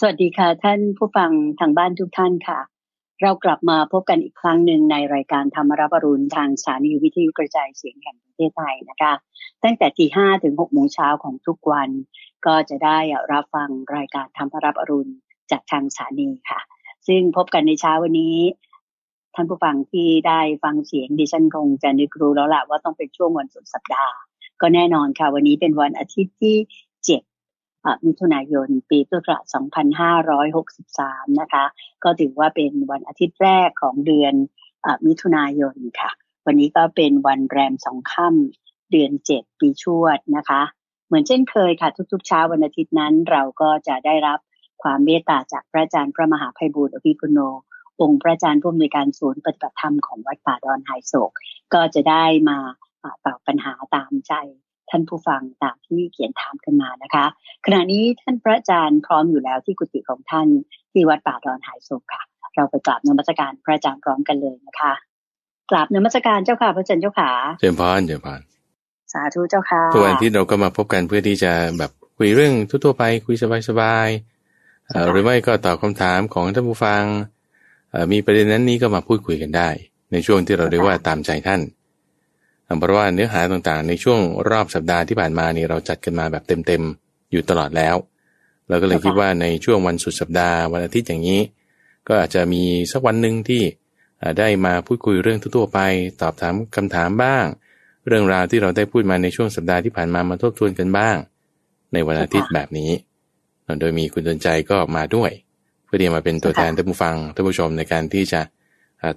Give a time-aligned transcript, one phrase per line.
[0.00, 2.60] สวัสดีค่ะ ท่านผู้ฟังทางบ้านทุกท่านค่ะ
[3.22, 9.12] เรากลับมาพบกันอีกครั้งหนึ่งในรายการธรรมรับอรุณทางสถานีวิทยุกระจายเสียงแห่งประเทศไทยนะคะ
[9.64, 11.88] ตั้งแต่ตีห้าถึงหกโมงเช้าของทุกวัน
[12.46, 12.98] ก็จะได้
[13.32, 15.12] รับฟังรายการธรรมรับอรุณ
[15.50, 16.60] จากทางสถานีค่ะ
[17.06, 18.36] ซึ่งพบกันในเช้าวันนี้
[19.34, 24.14] ท่านผู้ฟังที่ได้ฟังเสียงดิฉันคงจะนึกรู้แล้วล่ะว่าต้องเป็นช่วงวันสุดสัปดาห์
[24.60, 26.56] ก็แน่นอนค่ะวันนี้เป็นวันอาทิตย์ที่
[27.06, 27.22] เจ็ด
[28.06, 29.44] มิถุนายน ปีพุทธศักราช
[31.24, 31.64] 2563 นะคะ
[32.04, 34.34] ก็ถือว่าเป็นวันอาทิตย์แรกของเดือน
[34.84, 36.10] อมิถุนายนค่ะ
[36.46, 40.62] วันนี้ก็เป็นวันแรมสองค่ำเดือนเจ็ดปีชวดนะคะ
[41.06, 44.38] เหมือนเช่นเคยค่ะ ทุกๆเช้าวันอาทิตย์นั้น เราก็จะได้รับ
[44.82, 47.38] ความเมตตาจากพระอาจารย์พระมหาภัยบูร์อภิปุโน
[48.00, 51.32] องค์พระอาจารย์ผู้อำนวยการศูนย์ปฏิบัติธรรมของวัดป่าดอนไฮโศก
[51.74, 52.58] ก็จะได้มา
[53.24, 54.32] ตอบปัญหาตามใจ
[54.90, 57.24] ท่านผู้ฟังตามที่เขียนถามกันมานะคะ
[57.66, 60.48] ขณะนี้ท่านพระอาจารย์พร้อมอยู่แล้วที่กุฏิของท่าน
[60.92, 62.22] ที่วัดป่าดอนหายโศกค่ะ
[62.56, 64.92] เราไปกราบนมัสการพระอาจารย์พร้อมกันเลยนะคะ
[65.70, 68.40] กราบนมัสการเจ้าค่ะพระอาจารย์เจ้าค่ะเจิญพรเจิญพร
[69.12, 73.36] สาธุเจ้าค่ะทุกวันที่เราก็มาพบกันเพื่อที่จะแบบคุยเรื่องทั่วไปคุย
[73.68, 77.02] สบายๆหรือไม่ก็ตอบคาถามของท่านผู้ฟัง
[78.12, 79.68] มีประเด็นนั้นนี้ก็มาพูดคุยกันได้
[80.12, 81.60] ในช่วงที่เราเรียกว่าตามใจท่าน
[82.78, 87.96] เพราะว่าเนื้อหาต่างๆ ในช่วงรอบสัปดาห์ที่ผ่านมานี่เราจัดกันมาแบบเต็มๆ อยู่ตลอดแล้ว
[88.68, 91.40] เราก็เลยคิดว่าในช่วงวันสุดสัปดาห์วันอาทิตย์อย่างนี้
[92.08, 93.62] ก็อาจจะมีสักวันหนึ่งที่
[94.38, 95.80] ได้มาพูดคุยเรื่องทั่วๆไป
[96.22, 97.44] ตอบถามคำถามบ้าง
[98.06, 101.16] เรื่องราวที่เราได้พูดมาในช่วงสัปดาห์ที่ผ่านมามาทบทวนกันบ้าง
[101.92, 102.90] ในวันอาทิตย์แบบนี้
[103.80, 105.30] โดยมีคุณสนใจก็มาด้วย
[105.84, 108.40] เพื่อที่มาเป็นตัวแทนท่านผู้ฟังท่านผู้ชมในการที่จะ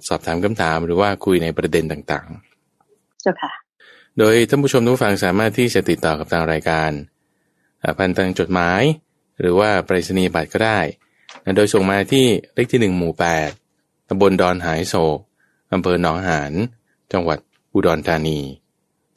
[0.08, 2.49] สอบถามคำถามหรือว่าคุยในประเด็นต่างๆ
[3.22, 3.52] เจ้าค่ะ
[4.18, 6.90] โดยท่านผู้ชมทุกฟังสามารถที่จะติดต่อกับทางรายการ
[7.98, 8.82] พันทางจดหมาย
[9.40, 10.78] หรือว่าไปรษณียบัตรก็ได้
[11.56, 13.50] โดยส่งมาที่เลขที่หนึ่งหมู่แปด
[14.08, 15.18] ตำบลดอนหายโศก
[15.72, 16.52] อำเภอหนองหาน
[17.12, 17.38] จังหวัด
[17.74, 18.38] อุดรธานี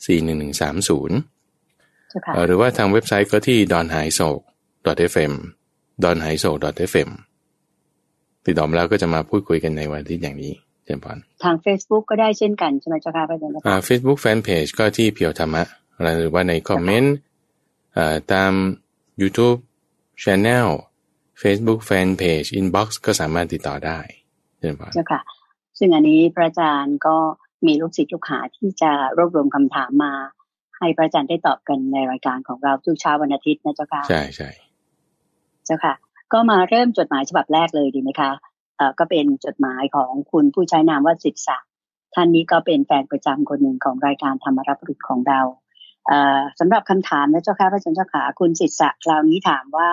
[0.04, 4.40] 41130 หรือว่าทางเว็บไซต์ก็ที่ดอนหายโศก
[5.12, 5.34] .fm
[6.04, 6.56] ดอนหายโศก
[6.90, 7.10] .fm
[8.46, 10.54] ติดต่อมาแล้วก็จะมาพูดคุยกันในวันที่อย่างนี้
[10.86, 15.64] เจมพรทาง Facebook ก็ได้เช่นกันใช่ไหมเจ้าค่ะพระอาจารย์อ่า Facebook Fanpage ก็ที่เพียวธรรมะ
[16.20, 17.16] หรือว่าในคอมเมนต์
[17.98, 18.52] อ่าตาม
[19.22, 19.60] YouTube
[20.24, 20.68] Channel
[21.42, 24.00] Facebook Fanpage Inbox ก็สามารถติดต่อได้
[24.60, 25.22] เจมพรเจ้าค่ะ
[25.78, 27.18] ซึ่งอันนี้พระอาจารย์ก็
[27.66, 30.14] มีลูกศิษย์ลูกหาที่จะรวบรวมคำถามมา
[30.78, 34.50] ให้พระอาจารย์ได้ตอบกันในรายการของเราทุกเช้าวันอาทิตย์นะเจ้าค่ะใช่ใช่
[35.66, 35.94] เจ้าค่ะ
[36.34, 38.32] ก็มาเริ่มจดหมายฉบับแรกเลยดีไหมคะ
[39.00, 41.72] ก็เป็นจดหมายของคุณผู้ใช้นามว่าสิทธศักดิ์
[42.14, 45.42] ท่านนี้ก็เป็นแฟนประจำคนหนึ่งของรายการธรรมรับรุษของเรา
[46.60, 49.92] สำหรับคำถามนะเจ้าค่ะพระอาจารย์เจ้าขาคุณสิทธศักดิ์คราวนี้ถามว่า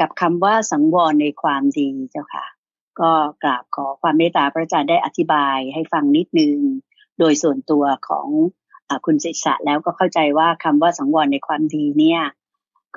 [0.00, 2.46] กับคำว่าสังวรในความดีเจ้าค่ะ
[3.00, 3.10] ก็
[3.42, 6.56] กราบขอความเมตตาพระอาจารย์ได้อธิบายให้ฟังนิดนึง
[7.18, 8.28] โดยส่วนตัวของ
[8.88, 12.22] อคุณศิษะแล้วก็เข้าใจว่าคำว่าสังวรในความดีเนี่ย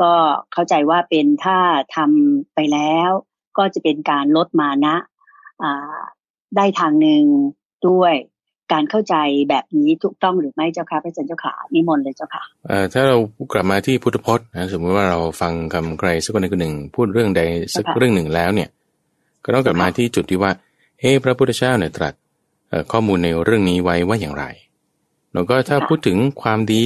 [0.01, 0.13] ก็
[0.53, 1.57] เข้าใจว่าเป็นถ้า
[1.95, 3.11] ทำไปแล้ว
[3.59, 4.95] ก็จะเป็นการลดมานะ
[6.55, 7.23] ได้ทางหนึ่ง
[7.87, 8.13] ด้วย
[8.73, 9.15] การเข้าใจ
[9.49, 12.43] แบบนี้ถูกต้องหรือไม่เจ้าค่ะพระอาจารย์เจ้าค่ะนิมนต์เลยเจ้าค่ะ
[12.93, 13.17] ถ้าเรา
[13.53, 17.41] กลับมาที่พุทธพจน์นะสมมติว่าเราฟังคำใครสักคนหนึ่ง พูดเรื่องใด
[17.75, 18.69] สักเรื่องหนึ่งแล้วเนี่ย
[19.43, 20.51] ก็ต้องกลับมาที่จุดที่ว่า
[20.99, 22.13] เฮ้พระพุทธเจ้าเนี่ยตรัส
[22.91, 24.45] ข้อมูลในเรื่องนี้ไว้ว่าอย่างไร
[25.33, 26.85] แล้วก็ถ้าพูดถึงความดี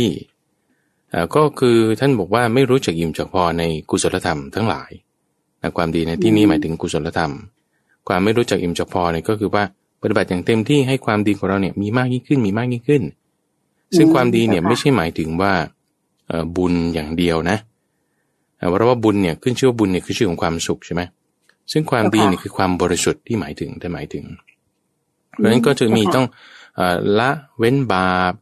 [1.36, 4.92] ก็คือท่านบอกว่าไม่รู้จักอิ่มจักพอในกุศลธรรมทั้งหลาย
[5.78, 7.34] ความดีในที่นี้หมายถึงกุศลธรรม
[8.08, 9.64] ความไม่รู้จักอิ่มจักพอเนี่ยก็คือว่า
[10.02, 13.04] ปฏิบัติอย่างเต็มที่ให้ความดีของเราเนี่ยมีมากยิ่งขึ้นมีมากยิ่งขึ้น
[13.96, 15.54] ซึ่งความดีเนี่ยไม่ใช่หมายถึงว่า
[16.58, 17.58] บุญอย่างเดียวนะ
[18.70, 21.02] เพราะว่าบุญเนี่ยขึ้นชื่อว่าบุญเนี่ยคือชื่อของความสุขใช่ไหม
[21.72, 24.26] ซึ่งความดีเนี่ยคือความบริสุทธิ์ที่หมายถึงแต่หมายถึง
[25.30, 26.26] เพราะฉะนั้นก็จะมีต้อง
[27.20, 28.34] ละเว้นบาป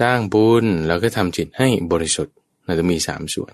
[0.00, 2.34] สร้างบุญแล้วก็ทำจิตให้บริสุทธิ์
[2.64, 3.52] เราจะมีสามส่วน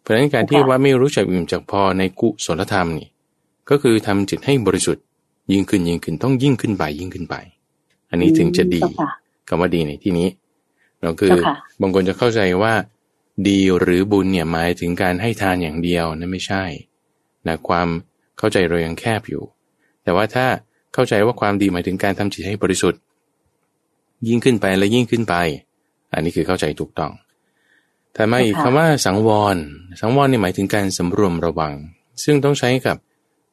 [0.00, 3.08] เพราะฉะนั้นการที่ว่าไม่รู้จักอิ่มจักพอในกุศลธรรมนี่
[3.70, 5.04] ก็คือทำจิตให้บริสุทธิ์
[5.52, 7.34] ยิ่งขึ้นยิ่งขึ้นต้องยิ่งขึ้นไปยิ่งขึ้นไป
[8.10, 8.82] อันนี้ถึงจะดี
[9.48, 10.28] คำว่าดีในที่นี้
[11.02, 11.32] เราคือ
[11.80, 12.74] บางคนจะเข้าใจว่า
[13.48, 16.64] ดีหรือบุญเนี่ยหมายถึงการให้ทานอย่างเดียวนั่นไม่ใช่
[17.46, 17.88] นะความ
[18.38, 19.42] เข้าใจเรายังแคบอยู่
[20.02, 20.46] แต่ว่าถ้า
[20.94, 23.00] เข้าใจว่าความดีหมายถึงการทำจิตให้บริสุทธิ์
[24.28, 25.34] ยิ่งขึ้นไปและยิ่งขึ้นไป
[26.12, 27.12] อันนี้คือเข้าใจถูกต้อง
[28.14, 29.56] แต่มาอีกคำว่าสังวร
[30.00, 31.72] สังวรนี่หมายถึงการสำรวมระวัง
[32.24, 32.96] ซึ่งต้องใช้กับ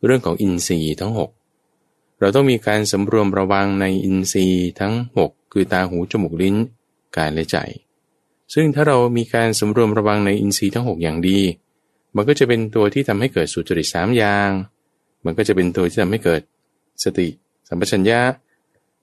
[0.06, 1.12] เรื่องของอินทรีย์ทั้ง
[1.59, 4.94] 6 เราต้องมีการสำรวมระวังในอินทรีย์ทั้ง
[5.24, 6.56] 6 คือตาหูจมูกลิ้น
[7.15, 7.57] กายและใจ
[8.54, 11.39] ซึ่งถ้าเรามีการสำรวมระวังในอินทรีย์ทั้ง 6 อย่างดี
[12.15, 14.50] มันก็จะเป็นตัวที่ทำให้เกิดสุจริตสามอย่าง
[15.25, 16.42] มันก็จะเป็นตัวที่ทำให้เกิด
[17.04, 17.27] สติ
[17.68, 18.19] สัมปชัญญะ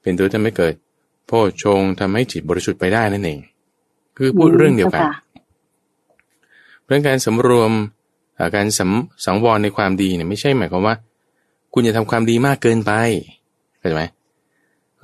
[0.03, 0.75] เป็นตัวที่ทำให้เกิด
[1.27, 3.39] โพชงทำให้จิตบริสุทธิ์ไปได้นั่นเอง
[4.17, 5.03] คือพูดเรื่องเดียวกัน
[6.85, 7.73] เพราะการสำรวม
[8.57, 8.85] การสั
[9.25, 10.95] สังวรในความดีเนี่ยไม่ใช่หมายความว่า
[11.75, 12.93] คุณจะทำความดีมากเกินไป
[13.79, 14.05] เข้าใจไหม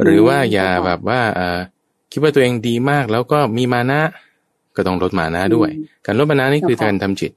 [0.03, 1.41] หรือว่าอย่าแบบว่าเอ
[2.13, 4.01] คิดว่าตัวเองดีมากแล้วก็มีมานะ
[4.77, 5.71] ก็ต้องลดมานะด้วย
[6.07, 7.33] การลดมานะนี่คือการทำจิต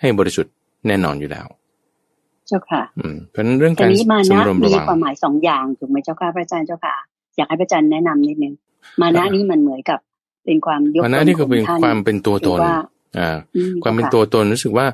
[0.00, 0.52] ให้บริสุทธิ์
[0.86, 1.46] แน่นอนอยู่แล้ว
[2.46, 3.90] เจ้าค่ะ อืมเพราะเรื่องการ
[4.30, 6.94] สำรวมระวังมีความหมายสองอย่างถูกไหมเจ้าค่ะพระอาจารย์เจ้าค่ะ
[7.36, 8.52] อยากให้พระอาจารย์แนะนำนิดนึง
[9.00, 9.98] มานะนี้มันเหมือนกับ
[10.44, 12.76] เป็นความยกตนมานะนี่ก็เป็นความเป็นตัวตนอ่า
[13.82, 14.86] ความเป็นตัวตนรู้สึกว่า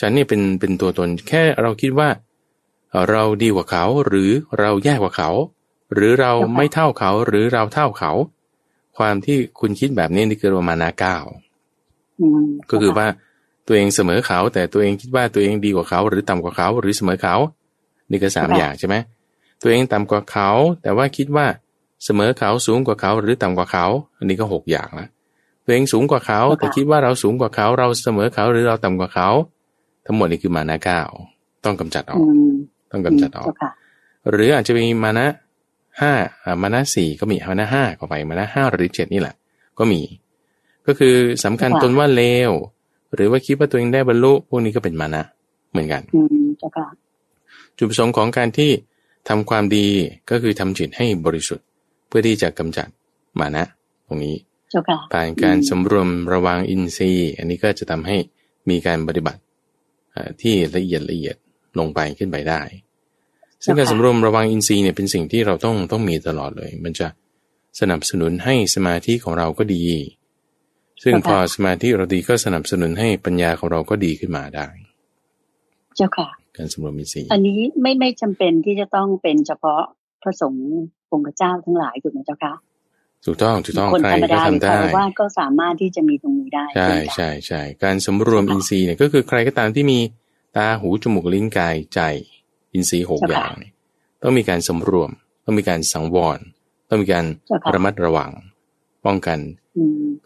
[0.00, 2.08] ฉันนี่เป็นเป็นตัวตน แค่เราคิดว่า
[3.10, 5.30] เราดีกว่าเขา หรือเราแย่กว่าเขา
[5.94, 8.12] หรือเราไม่เท่าเขา หรือเราเท่าเขา
[8.98, 11.16] ความที่คุณคิดแบบนี้นี่คือประมาณนาเก้า
[12.70, 13.06] ก็คือว่า
[13.66, 17.36] ตัวเองเสมอเขา แต่ตัวเองคิดว่าตัวเองดีกว่าเขา หรือต่ำกว่าเขา หรือเสมอเขา
[18.10, 18.96] นี่ก็สามอย่างใช่ไหม
[19.62, 20.50] ตัวเองต่ำกว่าเขา
[20.82, 21.46] แต่ว่าคิดว่า
[22.04, 23.86] เสมอเขาสูงกว่าเขา หรือต่ำกว่าเขา
[24.18, 25.08] อันนี้ก็หกอย่างละ
[25.64, 29.28] ตัวเองสูงกว่าเขา แต่คิดว่าเราสูงกว่าเขา เราเสมอเขาหรือเราต่ำกว่าเขา
[30.06, 31.00] ทั้งหมดนี้คือมานะเก้า
[31.64, 32.24] ต้องกำจัดออก
[32.90, 33.46] ต้องกำจัดออก
[34.30, 35.26] หรืออาจจะมีมานะ
[36.00, 36.12] ห้า
[36.62, 39.34] มานะสี่ก็มีมานะห้าก็ไปมานะห้าหรือเจ็ดนี่แหละ
[39.78, 40.00] ก็มี
[40.86, 41.14] ก็คือ
[41.44, 42.50] สำคัญตนว่าเลว
[43.14, 45.22] หรือว่าคิดว่าตัวเองได้บรรลุพวกนี้ก็เป็นมานะ
[45.70, 46.02] เหมือนกัน
[47.76, 48.70] จุดประสงค์ของการที่
[49.28, 49.86] ทำความดี
[50.30, 51.66] ก็คือทำจิตให้บริสุทธิ์
[52.08, 52.88] เพื่อที่จะกำจัด
[53.40, 53.64] มานะ
[54.06, 54.34] ตรงนี้
[55.14, 58.16] ผ่านการสำรวมระวังอินทรีย์ อันนี้ก็จะทำให้
[58.70, 59.40] มีการปฏิบัติ
[60.42, 61.36] ที่ละเอียดละเอียด
[61.78, 62.62] ลงไปขึ้นไปได้
[63.64, 67.08] ซึ่งการสำรวมระวังอินทรีย์เนี่ยเป็นสิ่งที่เราต้องต้องมีตลอดเลย มันจะ
[67.80, 69.84] สนับสนุนให้สมาธิของเราก็ดี
[71.02, 74.66] ซึ่งพอสมาธิเราดีก็สนับสนุนให้ปัญญาของเราก็ดีขึ้นมาได้
[75.96, 79.82] เจ้าค่ะ การสำรวมมีสีอันนี้ไม่ไม่จำเป็นที่จะต้องเป็นเฉพาะ
[80.22, 80.66] พระสงฆ์
[81.12, 82.52] องค์เจ้าทั้งหลายถูกไหมเจ้าค่ะ
[83.26, 89.98] ถูกต้องถูกต้องใครก็ทำได้ว่าก็สามารถที่จะมีตรงนี้ได้ ใช่ใช่ใช่การสำรวมอินทรีย์เนี่ยก็คือใครก็ตามที่มี
[90.56, 92.00] ตาหูจมูกลิ้นกายใจ
[92.72, 93.52] อินทรีย์หกอย่าง
[94.22, 95.10] ต้องมีการสำรวม
[95.44, 96.38] ต้องมีการสังวร
[96.88, 97.24] ต้องมีการ
[97.74, 98.30] ระมัดระวัง
[99.06, 99.38] ป้องกัน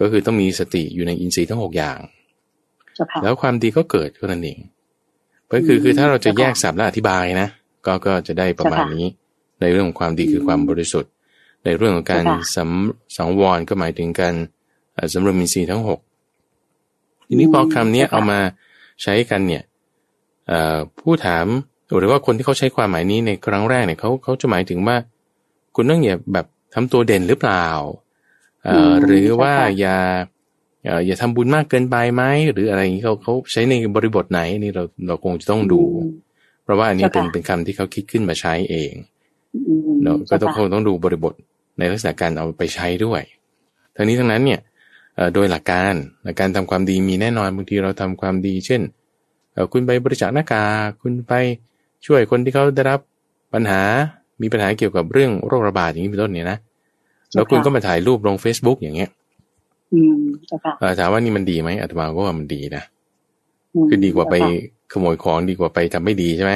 [0.01, 1.99] ก็คือต้องมีสติอยู่ในอินทรีย์ทั้งหกอย่าง
[3.23, 4.59] แล้วความดีก็เกิดเท่านั้นเอง
[5.53, 7.49] ก็คือคือถ้าเราจะแยกสับและอธิบายนะ
[7.87, 9.07] ก็ก็จะได้ประมาณนี้
[9.61, 11.11] ในเรื่องของความดีคือความบริสุทธิ์
[11.67, 12.25] ในเรื่องของการ
[12.57, 12.71] สัม
[13.17, 14.35] สังวรก็หมายถึงการ
[15.13, 16.01] สำรวมอินทรีย์ทั้งหก
[17.27, 18.41] ทีนี้พอคำนี้เอามา
[19.03, 19.63] ใช้กันเนี่ย
[21.01, 21.47] ผู้ถาม
[21.99, 24.97] หรือว่าคนที่เขาใช้ความหมายนี้ในครั้งแรกเนี่ยเขาเขาจะหมายถึงว่า
[25.75, 27.67] คุณต้องอย่าแบบทำตัวเด่นหรือเปล่า
[29.05, 29.99] หรือว่าอย่า
[31.07, 32.23] อย่าทำบุญมากเกินไปไหม
[32.53, 35.83] หรืออะไรอย่างนี้เขาเขาใช้ในบริบทไหนนี่เราเราคงจะต้องดู
[36.63, 38.93] เพราะว่าอันนี้เป็นเป็นคำที่เขาคิดขึ้นมาใช้เอง
[40.03, 41.35] เราก็ต้องคงต้องดูบริบท
[41.79, 43.23] ในลักษณะการเอาไปใช้ด้วย
[43.97, 44.61] ทั้งนี้ทั้งนั้นเนี่ย
[45.35, 45.93] โดยหลักการ
[46.25, 48.81] หลักการทำความดีมีแน่นอนบางทีเราทำความดี เช่น
[49.73, 51.33] คุณไปบริจาคหน้ากากคุณไป
[52.07, 53.01] ช่วยคนที่เขาได้รับ
[53.55, 53.83] ปัญหา
[54.43, 56.59] มีปัญหาเกี่ยวกับเรื่องโรคระบาดอย่างนี้เป็นต้นเนี่ยนะ
[57.33, 59.11] แล้วคุณก็มาถ่ายรูปลง Facebook อย่างเงี้ย
[59.93, 60.21] อืม
[60.99, 62.83] ถามว่านี่มันดีไหมอาตมาก็ว่ามันดีนะ
[63.89, 64.35] คือดีกว่าไป
[64.93, 66.53] ขโมยของดีกว่าไปทำไม่ดีใช่ไหม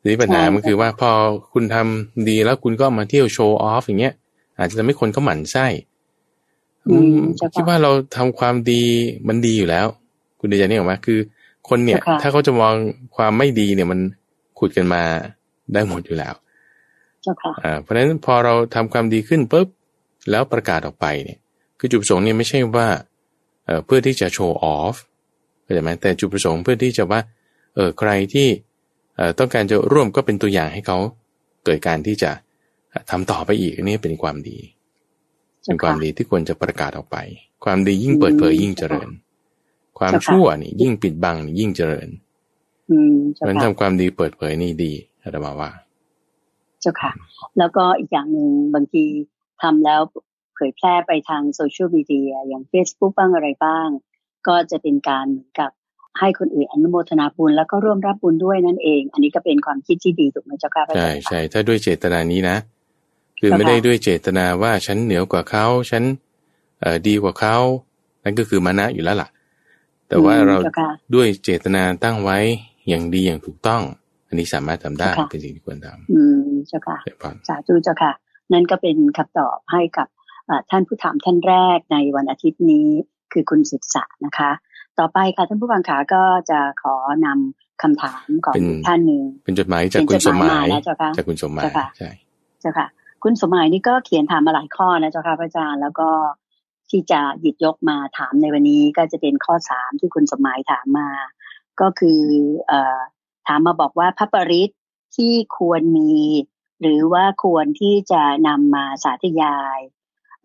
[0.00, 1.10] ทีนี้ปัญหามันคือว่าพอ
[1.52, 4.14] คุณทำดีแล้วคุณก็มาเที่ยวโชว์ออฟอย่างเงี้ย
[4.58, 5.66] อาจจะทำให้คนเขาหมั่นไส้
[7.54, 8.82] คิดว่าเราทำความดี
[9.28, 9.86] มันดีอยู่แล้ว
[10.38, 11.18] คุณเดชนี่ออกมาคือ
[11.68, 12.74] คนเนี่ย ถ้าเขาจะมอง
[13.16, 14.00] ความไม่ดีเนี่ยมัน
[14.58, 15.02] ขุดกันมา
[15.74, 16.34] ได้หมดอยู่แล้ว
[17.82, 19.68] เพราะฉะนั้นพอเราทำความดีขึ้นปุ๊บ
[20.30, 21.38] แล้วประกาศออกไปเนี่ย
[21.78, 22.88] คือจุดประสงค์เนี่ยไม่ใช่ว่า
[23.64, 24.96] เเพื่อที่จะโชว์ออฟ
[25.62, 27.20] เข้าใจไหมแต่จุดประสงค์เพื่อที่จะว่า
[27.74, 28.48] เออใครที่
[29.38, 30.98] ต้องการจะร่วมก็เป็นตัวอย่างให้เขา
[31.64, 32.30] เกิดการที่จะ
[33.10, 34.58] ทำต่อไปอีกอันนี้เป็นความดี
[35.64, 37.16] เป็นความดีที่ควรจะประกาศออกไป
[37.64, 39.08] ความดียิ่งเปิดเผยยิ่งเจริญ
[39.98, 42.08] ความชั่วนี่ยิ่งปิดบังนี่ยิ่งเจริญ
[43.34, 44.92] เพราะฉะนั้นทำความดีเปิดเผยนี่ดี
[45.22, 45.70] อาตมาว่า
[46.80, 47.12] เจ้าค่ะ
[47.58, 49.04] แล้วก็อีกอย่างหนึ่งบางที
[49.62, 50.00] ทำแล้ว
[50.54, 53.88] เผยแพร่ไปทางโซเชียลมีเดียอย่าง Facebook บ้างอะไรบ้าง
[54.46, 55.70] ก็จะเป็นการเหมือนกับ
[56.18, 62.56] ให้คนอื่นอนุโมทนาบุญแล้วก็ร่วมรับบุญด้วยนั่นเอง อันนี้ก็เป็นความคิดที่ดีถูกไหมเจ้าค่ะใช่ใช่ถ้าด้วยเจตนานี้นะ
[63.40, 66.02] คือไม่ได้ด้วยเจตนาว่าฉันเหนือกว่าเขาฉัน
[66.80, 67.56] เอ่อดีกว่าเขา
[68.24, 69.28] นั่นก็คือมานะอยู่แล้วล่ะ
[70.08, 70.56] แต่ว่าเรา
[71.14, 72.38] ด้วยเจตนาตั้งไว้
[72.88, 73.82] อย่างดีอย่างถูกต้อง
[74.28, 76.98] อันนี้สามารถทำได้เป็นสิ่งที่ควรทำอืมเจ้าค่ะ
[77.48, 78.12] สาธุเจ้าค่ะ
[78.52, 80.08] นั่นก็เป็นคำตอบให้กับ
[80.70, 82.88] ท่านผู้ถามท่านแรกในวันอาทิตย์นี้
[83.32, 84.50] คือคุณศิษษะนะคะ
[84.98, 86.94] ต่อไปค่ะท่านผู้ฟังขาก็จะขอ
[87.26, 88.54] นำคำถามของ
[88.86, 91.64] ท่านหนึ่งเป็นจดหมายจากคุณสมหมายเจ้าค่ะจากคุณสมหมาย
[91.98, 92.10] ใช่
[92.60, 92.86] เจ้าค่ะ
[93.22, 96.08] คุณสมหมายนี่ก็เขียนถามมาหลายข้อนะเจ้าค่ะพระอาจารย์แล้วก็
[96.90, 101.10] ที่จะหยิบยกมาถามในวันนี้ก็จะเป็นข้อสามที่คุณสมหมายถามมา
[101.80, 102.20] ก็คือ
[102.66, 102.98] เอ่อ
[103.46, 104.70] ถามมาบอกว่าพระปริศ
[105.16, 106.12] ที่ควรมี
[106.82, 109.80] หรือว่าควรที่จะนำมาสาธยาย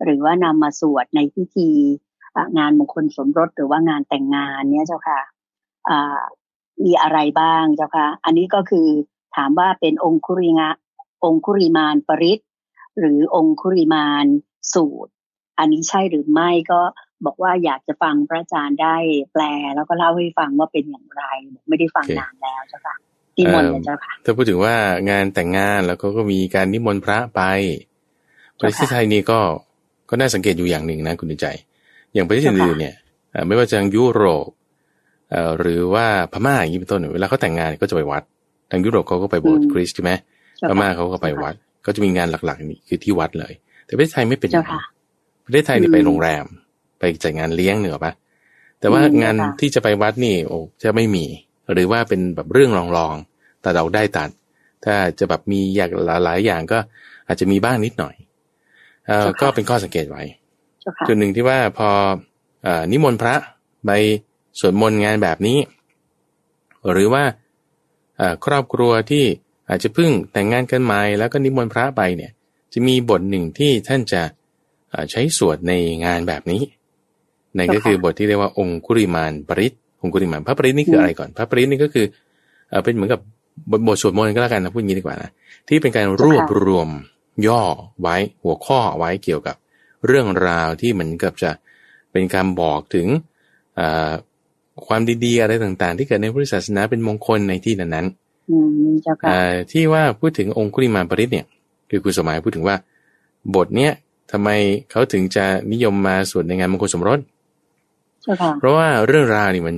[0.04, 1.70] หรือว่านำมาสวดในพิธี
[2.58, 5.20] งานมงคลสมรสหรือว่างานแต่งงานเนี่ยเจ้าค่ะ
[6.84, 8.88] มีอะไรบ้างเจ้าค่ะ อันนี้ก็คือ
[9.36, 10.72] ถามว่าเป็นองคุริงะ
[11.24, 12.38] องคุริมานปริศ
[12.98, 14.26] หรือองคุริมาน
[14.74, 15.12] สูตร
[15.58, 16.80] อันนี้ใช่หรือไม่ก็
[17.26, 18.96] บอกว่าอยากจะฟังพระอาจารย์ได้
[19.32, 19.42] แปล
[19.74, 21.22] แล้วก็เล่าให้ฟังว่าเป็นอย่างไร
[21.68, 22.96] ไม่ได้ฟังนานแล้วเจ้าค่ะ
[23.36, 24.74] นิมนต์เจ้าค่ะถ้าพูดถึงว่า
[25.10, 27.40] งานแต่งงานแล้วก็ก็มีการนิมนต์พระไป
[28.60, 29.40] ประเทศไทยนี่ก็
[30.10, 31.46] ก็น่าสังเกตอยู่อย่างหนึ่งนะคุณใจ
[32.14, 32.94] อย่างประเทศอื่นเนี่ย
[33.46, 34.48] ไม่ว่าจะยุโรป
[35.58, 38.22] หรือว่าพม่าอย่างนี้เป็นต้นเวลาเขาแต่งงานก็จะไปวัด
[38.70, 40.12] ทางยุโรปเขาก็ไปโบสถ์คริสต์ใช่ไหม
[40.68, 41.54] พม่าเขาก็ไปวัด
[41.86, 43.52] ก็จะมีงานหลักๆนี่คือที่วัดเลย
[43.86, 44.84] แต่ประเทศไทยไม่เป็นอย่างนั้น
[45.44, 46.44] ประเทศไทยนี่ไปโรงแรม
[46.98, 48.12] ไปจัดงานเลี้ยงเหนือปะ
[48.80, 51.24] แต่ว่างานที่จะไปวัดนี่โอ้จะไม่มี
[51.72, 54.30] หรือว่าเป็นแบบเรื่องรองๆแต่เราได้ตัด
[54.84, 55.90] ถ้าจะแบบมีอย่าง
[56.24, 56.78] หลายๆอย่างก็
[57.26, 58.14] อาจจะมีบ้างนิดหน่อย
[59.06, 60.22] เอ่อก็เป็นข้อสังเกตไว้
[61.06, 61.88] จุดหนึ่งที่ว่าพอ
[62.66, 63.36] อนิมนต์พระ
[63.86, 63.90] ไป
[64.60, 65.58] สวดมนต์งานแบบนี้
[66.92, 67.24] หรือว่า
[68.46, 69.24] ครอบครัวที่
[69.68, 72.32] อาจจะเพิ่งแต่งงานกันใหม่แล้วก็นิมนต์พระไปเนี่ย
[72.72, 74.22] จะมีบทหนึ่งที่ท่านจะ
[75.10, 75.72] ใช้สวดใน
[76.04, 76.62] งานแบบนี้
[77.56, 82.06] นั่นก็คือบทที่เรียกว่าองคุริมานปริศองคุริมานพระปริศนี่คืออะไรก่อน พระปริศนี่ก็คือ
[82.84, 83.20] เป็นเหมือนกับ
[83.70, 85.30] บทบทสวดมนต์ก็แล้วกันนะพูดงี้ดีกว่านะ
[85.68, 86.88] ที่เป็นการรวบรวม
[87.46, 87.62] ย่อ
[88.02, 89.56] ไว้หัวข้อไว้เกี่ยวกับ
[90.06, 91.50] เรื่องราวที่เหมือนกับจะ
[92.12, 93.06] เป็นการบอกถึง
[94.86, 98.23] ความดีๆอะไรต่างๆ ที่เกิดในพุทธศาสนาเป็นมงคลในที่นั้นๆ
[99.72, 101.46] ที่ว่าพูดถึงองคุลิมานปริศเนี่ย
[101.90, 102.76] คือคุณสมัยพูดถึงว่า
[103.54, 103.92] บทเนี้ย
[104.32, 104.48] ทำไม
[104.90, 107.20] เขาถึงจะนิยมมาสวดในงานมงคลสมรส
[108.58, 109.76] เพราะว่าเรื่องราวนี่มัน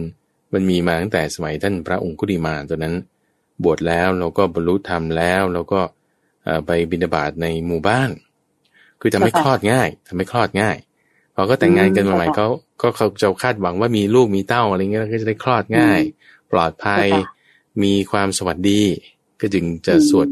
[0.54, 2.94] มันมีมาตั้งแต่สมัยท่านพระองคุลิมานตอนนั้น
[3.64, 5.80] บวชแล้วเราก็บรรลุธรรมแล้วแล้วก็
[6.66, 8.10] ไปบิณฑบาตในหมู่บ้าน
[9.00, 10.76] คือทำให้คลอดง่ายทำให้คลอดง่าย
[11.34, 12.48] พอก็แต่งงานกันใหม่เขา
[12.80, 16.00] ก็เขาจะคาดหวังว่ามีลูกมีเต้าอะไรเงี้ยก็จะได้คลอดง่าย
[16.52, 17.06] ปลอดภัย
[17.82, 18.80] มีความสวัสดี
[19.40, 20.28] ก็จึงจะสวด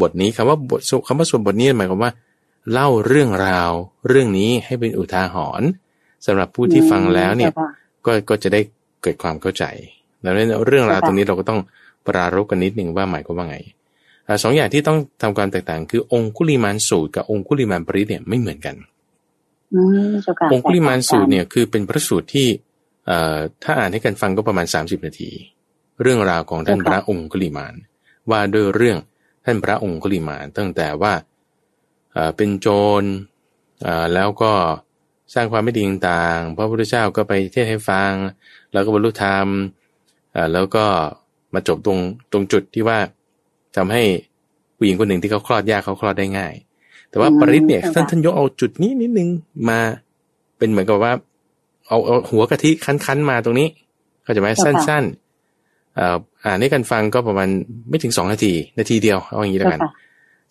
[0.00, 2.12] บทนี้คำว่าบทคำว่าสวดบทนี้หมายความว่า
[2.72, 3.70] เล่าเรื่องราว
[4.08, 5.68] เรื่องนี้ให้เป็นอุทาหรณ์
[6.26, 7.50] สำหรับผู้ที่ฟังแล้วเนี่ย
[8.06, 8.60] ก็ก็จะได้
[9.02, 9.64] เกิดความเข้าใจ
[10.24, 11.60] ดังนั้นเรื่องราวตรงนี้เราก็ต้อง
[12.06, 13.58] ปรารบกันนิดหนึ่งว่าหมายความว่าไง
[14.42, 18.76] สองอย่างที่ต้องทำความแตกต่าง คือองคุลิมานสูตรกับองคุลิมานปริเนี่ยไม่เหมือนกัน
[20.52, 22.48] องคุลิมานสูตรเนี่ยคือเป็นพระสูตรที่
[23.64, 25.30] ถ้าอ่านให้กันฟังก็ประมาณสามสิบนาที
[26.02, 27.74] เรื่องราวของท่านพระองคุลิมาน
[28.30, 28.98] ว่าด้วยเรื่อง
[29.44, 31.14] ท่านพระองคุลิมาน ตั้งแต่ว่า
[32.36, 32.68] เป็นโจ
[33.02, 33.04] ร
[34.14, 34.52] แล้วก็
[35.34, 38.12] สร้างความไม่ดีต่างๆพระพุทธเจ้าก็ไปเทศให้ฟัง
[38.72, 39.46] แล้วก็บรรลุธรรม
[40.52, 40.84] แล้วก็
[41.54, 41.98] มาจบตรง
[42.32, 42.98] ตรงจุดที่ว่า
[43.76, 44.02] ทำให้
[44.76, 46.54] ผู้หญิงคนหนึ่งที่เขาคลอดยากเขาคลอดได้ง่าย
[47.10, 49.28] แต่ว่าปริศเนี่ยท่านท่านยกเอาจุดนี้นิดนึง
[49.68, 49.80] มา
[50.58, 51.12] เป็นเหมือนกับว่า
[51.88, 53.68] เอาเอาหัวกะทิคั้นๆมาตรงนี้
[54.22, 55.23] เขาจะไหมสั้นๆ
[56.44, 57.48] อ่านให้กันฟังก็ประมาณ
[57.88, 59.80] ไม่ถึงสองนาที นาทีเดียวเอาอย่างนี้แล้วกัน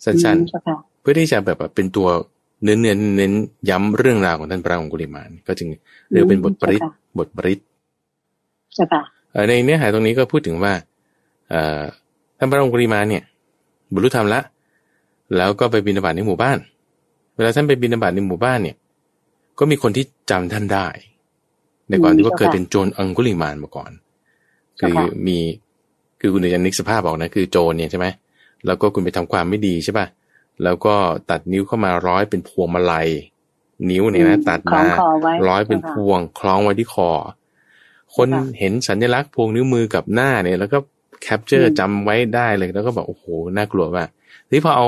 [0.04, 2.08] สั้นๆ เพื่อที่จะแบบเป็นตัว
[2.64, 3.32] เน้นเน้นเน้น
[3.70, 5.68] ย้ำเรื่องราวของท่านพระองคุลิมานก็จึง
[6.10, 6.80] เรียกเป็นบทปริศ
[7.18, 7.58] บทปริศ
[9.48, 10.72] ในเนื้อหาตรงนี้ก็พูดถึงว่า
[12.38, 13.22] ท่านพระองคุลิมานเนี่ย
[13.92, 14.40] บรรลุธรรมละ
[15.36, 16.58] แล้วก็ไปบินบาตในหมู่บ้าน
[17.36, 18.76] เวลาท่านไปบินบาตในหมู่บ้านเนี่ย
[19.58, 20.86] ก็มีคนที่จำท่านได้
[21.88, 23.90] ในก่อนที่ว่าเคยเป็นโจรอังคุลิมานมาก่อน
[24.80, 25.38] คือมี
[26.20, 28.06] คือคุณจะนึกสภาพออกนะคือโจรเนี่ยใช่ไหม
[28.66, 30.06] แล้วก็คุณไปทำความไม่ดีใช่ป่ะ
[30.64, 30.94] แล้วก็
[31.30, 33.08] ตัดนิ้วเข้ามาร้อยเป็นพวงมาลัย
[33.90, 34.82] นิ้วเนี่ยนะตัดมา
[35.48, 37.10] ร้อยเป็นพวง คล้องไว้ที่คอ
[38.16, 38.28] คน
[38.58, 40.78] เห็นสัญลักษณ์พวงนิ้วมือกับหน้าเนี่ย แล้วก็
[41.22, 43.24] แคปเจอร์จำไว้ได้เลยแล้วก็บอกโอ้โห
[43.56, 44.08] น่ากลัวมาก
[44.50, 44.86] ที่พอเอา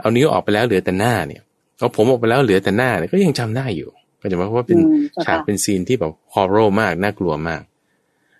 [0.00, 1.42] เอานิ้วออกไปแล้วเหลือแต่หน้าเนี่ย
[1.78, 4.78] เอาผมออกไปแล้วเหลือแต่หน้าเนี่ยก็ยังจำได้อยู่ก็จะว่าเพราะว่าเป็น
[5.24, 7.62] ฉากเป็นซีนที่แบบฮอร์โรมากน่ากลัวมาก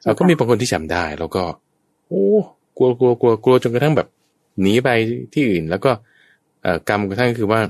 [0.05, 1.43] เราก็มีบางคนที่จำได้ แล้วก็
[2.09, 2.25] โอ้
[2.77, 4.09] กลัวกลัวกลัวกลัวจนกระทั่งแบบ
[4.63, 4.89] หนีไป
[5.35, 5.91] ที่อื่น แล้วก็
[6.89, 7.61] กรรมกระทั่งคือว่า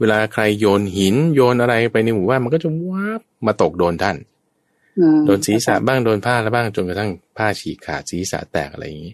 [0.00, 4.16] เวลาใครโยนหินโยนอะไรไปในหมู่บ้านมันก็จะว้าบมาตกโดนท่าน
[5.26, 9.12] โดนศีรษะบ้างโดนผ้าแล้วบ้างจนกระทั่งผ้าฉีกขาดศีรษะแตกอะไรอย่างนี้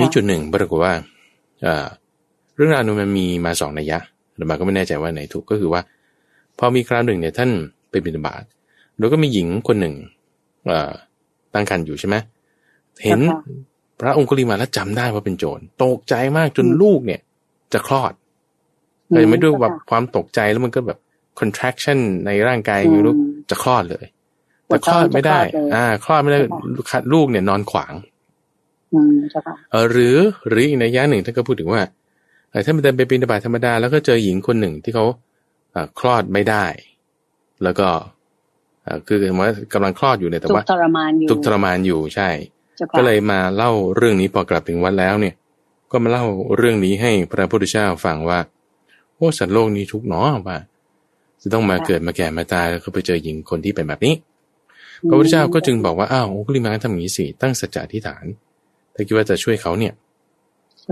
[0.00, 0.94] มีจุดหนึ่งปรากฏว่า
[2.56, 3.98] เรื่องราวนี้มันมีมาสองนัยยะ
[4.36, 5.80] แต่มาก็ไม่แน่ใจว่าไหนถูกก็คือว่า
[6.58, 7.50] พอมีคราวหนึ่งเนี่ยท่าน
[7.90, 8.42] ไปบิณฑบาต
[8.98, 10.17] แล้วก็มีหญิงคนหนึ่งเอ่อ
[11.54, 12.16] ตั้งครรภ์อยู่ใช่ไหม
[13.04, 13.20] เห็น
[14.00, 17.20] พระองคุลิมาแล้วจำได้ว่าเป็นโจรตกใจมากจนลูกเนี่ย
[17.72, 18.12] จะคลอด
[19.12, 20.98] เลยไม่ด้วยแบบความตกใจแล้วมันก็แบบ
[21.40, 23.14] contraction ในร่างกายไม่รู้
[23.50, 24.06] จะคลอดเลย
[24.66, 25.40] แต่คลอดไม่ได้
[25.74, 26.38] อ่า คลอดไม่ได้
[27.12, 27.94] ลูกเนี่ยนอนขวาง
[29.70, 30.16] เออหรือ
[30.48, 31.82] หรืออีกในย่าหนึ่งท่านก็พูดถึงว่า
[32.64, 35.04] ถ้ามันเดินไปปีนบาตธรรมดาแล้วก็เจอหญิงคนหนึ่งที่เขา
[35.98, 36.66] คลอดไม่ได้
[37.62, 37.88] แล้วก็
[39.06, 42.28] คือว่ากำลังคลอดอยู่เนี่ยแต่ว่าทุกทรมานอยู่ทุกทรมานอยู่ใช่
[42.96, 45.34] ก็เลยมาเล่าเรื่องนี้พอกลับถึงวัดแล้วเนี่ย
[45.90, 46.24] ก็มาเล่า
[46.56, 48.38] เรื่องนี้ให้พระพุทธเจ้าฟังว่า
[49.16, 50.58] โอ้สัตว์โลกนี้ทุกเนาะว่า
[51.42, 54.14] จะต้องมาเกิดมาแก่มาตายแล้วก็ไปเจอหญิงคนที่เป็นแบบนี้
[55.08, 58.24] พระพุทธเจ้าก็จึงบอกว่าอ้าวโอ้กุลิมาทำอย่างนี้สิตั้งสัจจะที่ฐาน
[58.94, 59.94] ถ้าคิดว่าจะช่วยเขาเนี่ย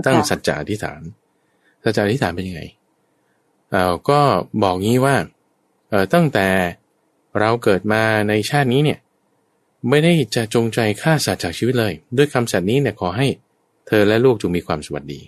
[0.05, 1.01] ตั้งสัจจะที่ฐาน
[1.83, 2.61] สัจจะที่ฐานเป็นยังไง
[3.71, 4.19] เอ่าก็
[4.63, 5.15] บอกงี้ว่า
[5.89, 6.47] เอ่อตั้งแต่
[7.39, 8.99] เราเกิดมาในชาตินี้เนี่ย
[9.89, 13.27] ไม่ได้จะจงใจฆ่าสัตว์จากชีวิตเลย ด้วยคำสัตย์นี้เนี่ยขอให้
[13.87, 15.21] เธอและลูกจงมีความสวัสดี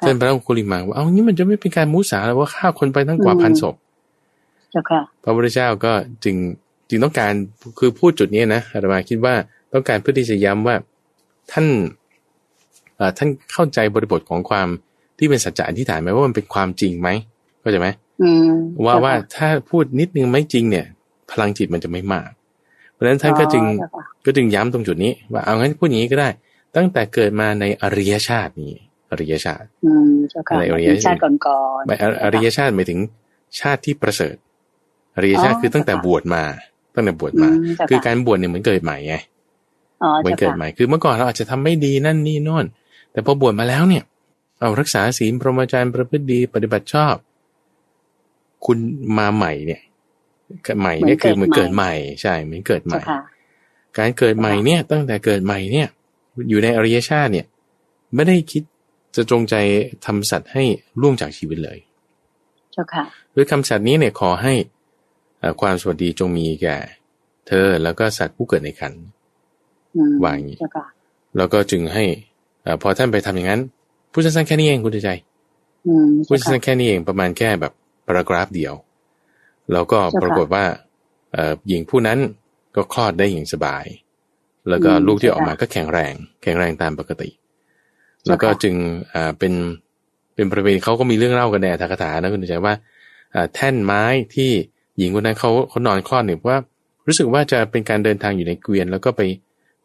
[0.00, 3.74] เช่นพระองคุลิมาว่าเอางี้มันจะไม่เป็นการมุสาแล้วว่าฆ่าคนไปตั้งกว่าพันศพ
[5.22, 5.92] พระพุทธเจ้าก็
[6.24, 6.36] จึง
[6.88, 7.32] จึงต้องการ
[7.78, 9.34] คือพูดจุดนี้นะอาตมาคิดว่า
[9.72, 10.76] ต้องการเพื่อที่จะย้ำว่า
[11.52, 11.66] ท่าน
[13.18, 14.68] ท่านเข้าใจบริบทของความ
[15.18, 17.08] ที่เป็นสัจจะอธิษฐานไหมว่ามันเป็นความจริงไหม
[17.60, 17.88] เข้าใจไหม
[18.84, 20.86] ว่าว่าถ้าพูดนิดนึงไม่จริงเนี่ย
[21.30, 22.30] พลังจิตมันจะไม่มาก
[22.92, 23.64] เพราะฉะนั้นท่านก็จึง
[24.26, 26.28] ก็จึงย้ำตรงจุดนี้ ว่าเอางั้นพูดอย่างนี้ก็ได้
[26.76, 28.74] ตั้งแต่เกิดมาในอริยชาตินี้
[29.10, 29.66] อริยชาติ
[30.58, 33.00] ในอริยชาติก่อนๆอริยชาติหมายถึง
[33.60, 34.36] ชาติที่ประเสริฐ
[35.16, 36.42] อริยชาติคือตั้งแต่บวชมา
[36.94, 37.48] ตั้งแต่บวชมา
[37.88, 39.14] คือการบวชเนี่ยเหมือนเกิดใหม่ไง
[40.20, 42.64] เหมือนเกิดใหม่คือเมื่อก่อนเราอาจจะทำไม่ดีนั่นนี่นอน
[43.12, 44.04] แต่พอบวชมาแล้วเนี่ย
[44.60, 47.14] เอารักษาศีลพรหมจรรย์ประพฤติดีปฏิบัติชอบ
[48.66, 48.78] คุณ
[49.18, 49.80] มาใหม่เนี่ย
[50.80, 51.92] ใหม่เนี่ยคือเหมือนเกิดใหม่
[52.22, 53.00] ใช่เหมือนเกิดใหม่
[53.98, 55.88] การเกิดใหม่เนี่ย ตั้งแต่เกิดใหม่เนี่ย
[56.48, 57.46] อยู่ในอริยชาติเนี่ย
[58.14, 58.62] ไม่ได้คิด
[59.16, 59.54] จะจงใจ
[60.06, 60.64] ทำสัตว์ให้
[61.00, 61.78] ล่วงจากชีวิตเลย
[62.72, 64.54] เจ้าค่ะด้วยคำสัตว์นี้เนี่ยขอให้
[65.60, 66.76] ความสวัสดีจงมีแก่
[67.46, 68.92] เธอแล้วก็สัตว์ผู้เกิดในคัน
[70.24, 70.58] วางอย่างนี้
[71.36, 72.04] แล้วก็จึงให้
[72.64, 73.60] อพอท่านไปทำอย่างนั้น
[74.12, 75.10] ผู้สั้นแค่นี้เองคุณใจ
[76.26, 77.72] ผู้สั้นแค่นี้เองประมาณแค่แบบ
[78.08, 78.74] ปรากราฟเดียว
[79.72, 80.64] แล้วก็ปรากฏว่า
[81.68, 82.18] หญิงผู้นั้น
[82.76, 83.84] ก็คลอดได้อย่างสบาย
[84.68, 87.28] แล้วก็ลูกที่ออกมาก็แข็งแรง แข็งแรงตามปกติ
[88.26, 88.74] แล้วก็จึง
[89.14, 89.52] อ่าเป็น
[90.34, 92.74] เป็นประเพณีเขาก็มีเรื่องเล่ากันในอัตถกถานะคุณใจว่า
[93.54, 94.50] แท่นไม้ที่
[94.98, 96.58] หญิงคนนั้นเขาเขานอนคลอดเนี่ยว่า
[97.06, 99.22] รู้สึกว่าจะเป็นการเดินทางอยู่ในเกวียน แล้วก็ไป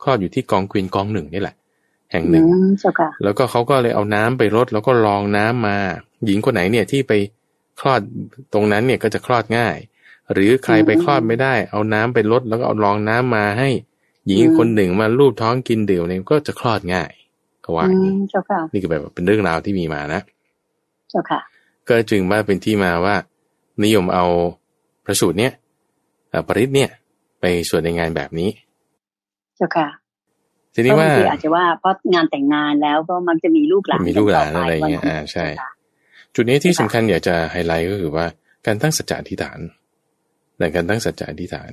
[0.04, 1.56] คลอดอยู่ที่กองเกวียนกองหนึ่งนี่แหละ
[2.12, 2.46] แห่งหนึ่ง
[3.24, 5.78] แล้วก็เขาก็เลยเอาน้ำไปรดแล้วก็ลองน้ำมา
[6.26, 7.14] หญิงคนไหนเนี่ยที่ไป
[7.80, 8.02] คลอด
[8.54, 9.78] ตรงนั้นเนี่ยก็จะคลอดง่าย
[10.34, 13.70] หรือใครไปคลอดไม่ได้ เอาน้ำไปรดแล้วก็เอาลองน้ำมาให้
[14.28, 17.12] หญิงคนหนึ่งมาลูบท้องกินเดี่ยวเนี่ยก็จะคลอดง่าย
[17.62, 18.12] เขาว่าอย่างนี้
[18.72, 20.22] นี่คือแบบเป็นเรื่องราวที่มีมานะ
[21.10, 21.40] เจ้าค่ะ
[21.90, 23.16] ก็จึงว่าเป็นที่มาว่า
[23.84, 24.26] นิยมเอา
[25.06, 25.54] พระสูตรเนี่ย
[26.48, 26.90] ปริศเนี่ย
[27.42, 28.50] ไปสวดในงานแบบนี้
[29.60, 29.88] จ้าค่ะ
[30.74, 35.46] ทีนี้ว่าอาจจะว่าเพราะงานแต่งงานแล้วก็มันจะมีลูกหลานมีลูกหลานอะไรเงี้ยอ่าใช่
[36.36, 38.26] จุดนี้ที่สำคัญอยากจะไฮไลท์ก็คือว่า
[38.66, 39.60] การตั้งสัจจะอธิษฐาน
[40.60, 41.72] ในการตั้งสัจจะอธิษฐาน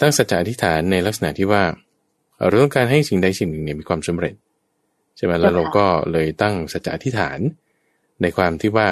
[0.00, 1.62] ตั้งสัจจะอธิษฐานในลักษณะที่ว่า
[2.38, 4.34] เราต้องการให้สิ่งใดสิ่งหนึ่งเนี่ยมีความสำเร็จ
[5.16, 7.38] ใช่ไหมแล้วเราก็เลยตั้งสัจจะอธิษฐาน
[8.22, 8.88] ในความที่ว่า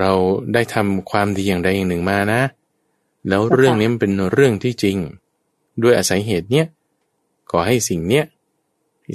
[0.00, 0.12] เรา
[0.54, 2.42] ได้ทำความดีอย่างใดอย่างหนึ่งมานะ
[3.28, 4.96] แล้วเรื่องนี้มันเป็นเรื่องที่จริง
[5.82, 6.66] ด้วยอาศัยเหตุเนี้ย
[7.50, 8.24] ขอให้สิ่งเนี้ย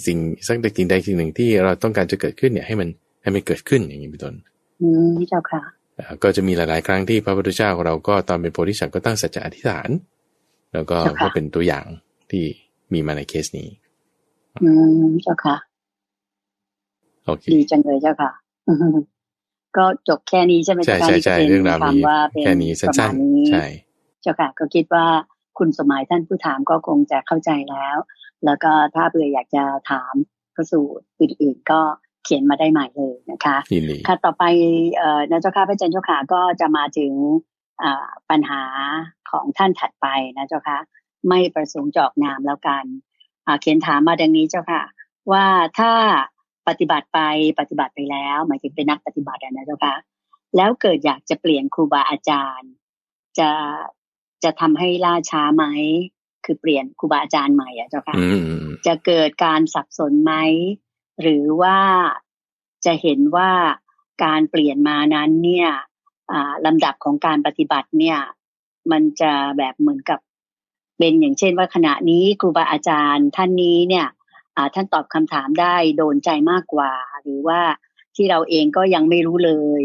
[0.07, 2.89] สิ่งสักใดสิ่งใดสิ่งหนึ่งที่เราต้องการจะเกิดขึ้นเนี่ยให้มัน
[3.23, 4.35] ให้มันเกิดขึ้นอย่างนี้เป็นต้น
[4.81, 5.63] อืมเจ้าค่ะ
[6.23, 9.89] ก็จะมีหลาย ๆ ครั้งที่พระพุทธเจ้าของเราก็ตอนเป็นโพธิสัตว์ก็ตั้งสัจจะอธิษฐาน
[10.73, 11.85] แล้วก็ก็เป็นตัวอย่าง
[12.31, 12.43] ที่
[12.93, 13.69] มีมาในเคสนี้
[14.63, 14.69] อื
[15.05, 15.55] มเจ้าค่ะ
[17.25, 18.31] โอเคดีจังเลยเจ้าค่ะ
[19.77, 22.01] ก็จบแค่นี้ใช่ไหมใช่ใช่ใช่เรื่องราวนี้
[22.43, 23.65] แค่นี้สั้นๆใช่
[24.21, 25.05] เจ้าค่ะ ก็คิดว่า
[25.57, 27.97] คุณสมัยท่านผู้ถามก็คงจะเข้าใจแล้ว
[28.45, 30.13] แล้วก็ถ้าเบื่ออยากจะถาม
[30.55, 31.81] พระสูตรอื่น ๆ ก็
[32.23, 33.57] เขียนมาได้ใหม่เลยนะคะ
[34.07, 34.43] ค่ะต่อไป
[34.97, 37.13] เอ่อนะเจ้าค่ะพระอาจารย์เจ้าค่ะก็จะมาถึง
[38.29, 38.63] ปัญหา
[39.31, 40.07] ของท่านถัดไป
[40.37, 40.77] นะเจ้าค่ะ
[41.29, 42.83] ไม่ประสงค์จอกนามแล้วกัน
[43.61, 44.83] เขียนถามมาดังนี้เจ้าค่ะ
[45.31, 45.45] ว่า
[45.79, 45.91] ถ้า
[46.67, 47.19] ปฏิบัติไป
[47.59, 49.95] ปฏิบัติไปแล้ว หมายถึงเป็นนักปฏิบัตินะเจ้าค่ะ
[50.57, 52.71] แล้วเกิดอยากจะเปลี่ยนครูบาอาจารย์
[53.39, 53.49] จะ
[54.43, 55.65] จะทำให้ล่าช้าไหม
[56.45, 58.15] คือเปลี่ยนครูบาอาจารย์ใหม่อะเจ้าค่ะ
[58.87, 60.33] จะเกิดการสับสนไหม
[61.21, 61.77] หรือว่า
[62.85, 63.51] จะเห็นว่า
[64.23, 65.69] การเปลี่ยนมานั้นเนี่ย
[66.65, 68.19] ลำดับของการปฏิบัติเนี่ย
[68.91, 70.19] มันจะแบบเหมือนกับ
[70.97, 74.07] เป็นอย่างเช่นว่าขณะนี้ครูบาอาจารย์ท่านนี้เนี่ย
[74.73, 77.59] ท่านตอบคำถามได้โดนใจมากกว่า หรือว่า
[78.15, 79.81] ที่เราเองก็ยังไม่รู้เลย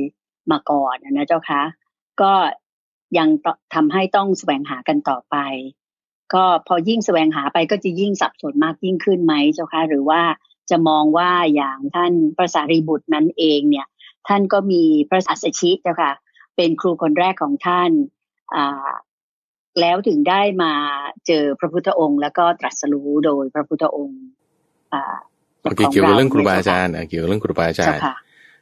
[0.50, 1.62] มาก่อนนะเจ้าคะ
[2.20, 2.32] ก็
[3.18, 3.28] ยัง
[3.74, 5.36] ทำให้ต้องแสวงหากันต่อไป
[6.34, 10.20] ก็พอยิ่งแสวงหาไปก็จะยิ่งสับสนมากยิ่งขึ้นไหมเจ้าคะ หรือว่า
[10.70, 13.86] จะมองว่าอย่างท่านพระสารีบุตรนั้นเองเนี่ย
[14.28, 16.12] ท่านก็มีพระอัสชิเจ้าค่ะ
[16.56, 17.90] เป็นครูคนแรกของท่าน
[18.54, 18.90] อ่า
[19.80, 20.72] แล้วถึงได้มา
[21.26, 24.22] เจอพระพุทธองค์ แล้วก็ตรัสรู้โดยพระพุทธองค์
[24.94, 25.16] อ่า
[25.76, 28.00] เกี่ยวกับเรื่องครูบาอาจารย์เกี่ยวกับเรื่องครูบาอาจารย์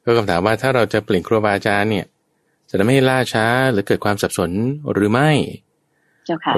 [0.04, 2.06] ก็คำถามว่าถ้าเราจะเปลี่ยนครูบาอาจารย์เนี่ย
[2.68, 4.50] จะทำให้ล่าช้าหรือเกิดความสับสน
[4.92, 5.30] หรือไม่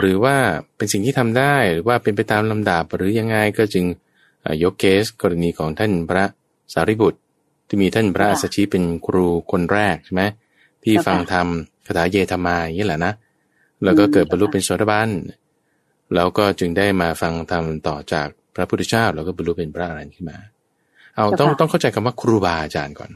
[0.01, 0.37] หรือว่า
[0.77, 3.85] เป็นสิ่งที่ทำได้หรือว่าเป็นไปตามลำดับหรือยังไงก็จึง
[4.63, 6.25] ยกเคสกรณีของท่านพระ
[6.73, 7.21] สารีบุตร
[7.69, 10.23] ที่มีท่านพระอัสชิเป็นครูคนแรกใช่ไหม
[10.85, 11.47] ที่ฟังธรรม
[11.87, 13.13] คาถาเยธรรมาอย่างนี้แหละนะ
[13.85, 15.11] แล้วก็เกิดบรรลุเป็นโสดาบัน
[16.15, 20.39] แล้วก็จึงได้มาฟังธรรมต่อจากพระพุทธเจ้าแล้วก็บรรลุเป็นพระอรหันต์ขึ้นมา
[21.17, 23.11] เอาต้องต้องเข้าใจคำว่าครูบาอาจารย์ก่อน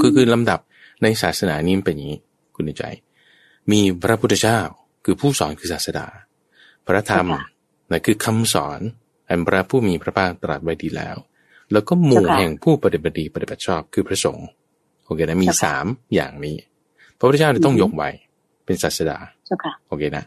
[0.00, 0.60] คือคือลำดับ
[1.02, 2.20] ในศาสนานี้เป็นอย่างนี้
[2.56, 2.84] คุณใจ
[3.70, 4.58] มีพระพุทธเจ้า
[5.04, 6.06] คือผู้สอนคือศาสดา
[6.86, 7.26] พระธรรม
[7.90, 8.80] นั่นคือคำสอน
[9.28, 11.16] อันพระผู้มีพระภาคตรัสไว้ดีแล้ว
[11.72, 14.46] แล้วก็หมู่แห่งผู้ปฏิบัติดีปฏิบัติชอบคือพระสงฆ์
[15.04, 16.56] โอเคนะมีสามอย่างนี้
[17.18, 18.10] พระพุทธเจ้าต้องยกไว้
[18.64, 19.18] เป็นศาสดา
[19.88, 20.24] โอเคนะ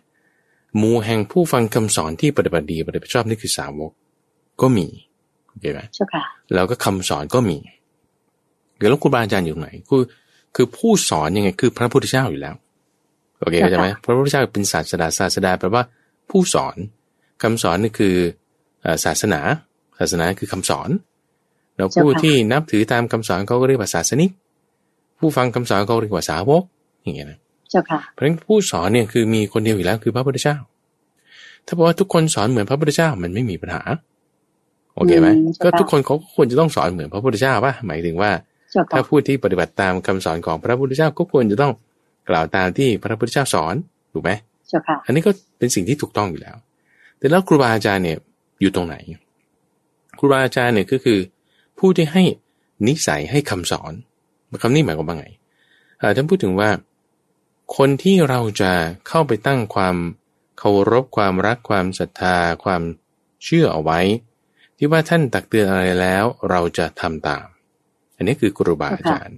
[0.77, 3.91] หมู่แห่งผู้ฟังคำสอนที่ปฏิบัติดีปฏิบัติชอบนี่คือสาวก
[4.61, 4.87] ก็มี
[5.49, 5.81] โอเคไหม
[6.53, 7.57] แล้วก็คำสอนก็มี
[8.77, 10.03] เดี๋ยวแล้วครูบาอาจารย์อยู่ไหนคือ
[10.55, 12.55] คือผู้สอนยังไงคือพระพุทธเจ้าอยู่แล้ว
[13.39, 15.83] โอเคเข้าใจไหมพระพุทธเจ้าเป็นศาสดาศาสดาแปลว่า
[16.29, 16.75] ผู้สอน
[17.41, 18.15] คำสอนนี่คือ
[19.05, 19.41] ศาสนา
[19.99, 20.89] ศาสนาคือคำสอน
[21.75, 24.29] เราผู้ที่นับถือตามคำสอนเขาก็เรียกว่าศาสนิก
[25.19, 26.63] ผู้ฟังคำสอนเขาเรียกว่าสาวก
[27.03, 27.39] อย่างเงี้ยนะ
[28.13, 30.57] เพราะฉะนั้นผู้สอนเนี่ยคือมีคนเดียวอยู่แล้วคือพระพุทธเจ้า
[31.65, 33.83] ถ้าบอกว่าทุกคนสอนเหมือนพระพุทธเจ้ามันไม่มีปัญหา
[34.95, 35.27] โอเคไหม
[35.63, 38.31] ก็ทุกคนเขาควรจะต้องสอนเหมือนพระพุทธเจ้าป่ะหมายถึงว่า
[38.91, 41.73] ถ้าผู้ที่ปฏิบัติตามคำสอนของพระพุทธเจ้าก็ควรจะต้อง
[42.29, 43.75] กล่าวตามที่พระพุทธเจ้าสอน
[44.13, 44.31] ถูกไหม
[45.05, 46.55] อันนี้ก็เป็นสิ่งที่ถูกต้องอยู่แล้ว
[47.17, 48.17] แต่แล้วครูบาอาจารย์เนี่ย
[48.61, 48.95] อยู่ตรงไหน
[50.17, 51.19] ครูบาอาจารย์เนี่ยก็คือ
[51.79, 52.23] ผู้ที่ให้
[52.87, 53.93] นิสัยให้คำสอน
[54.61, 55.27] คำนี้หมายความว่าไง
[56.15, 56.69] ท่านพูดถึงว่า
[57.77, 58.71] คนที่เราจะ
[59.07, 59.95] เข้าไปตั้งความ
[60.59, 62.81] เคารพความรักความศรัทธา ความ
[63.43, 63.99] เชื่อเอาไว้
[64.77, 67.45] ที่ว่าท่านตักเตือนอะไรแล้ว เราจะทำตาม
[68.15, 69.37] อันนี้คือครูบาอาจารย์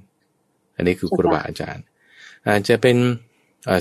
[0.75, 1.83] อันนี้คือครูบาอาจารย์
[2.47, 2.97] อาจจะเป็น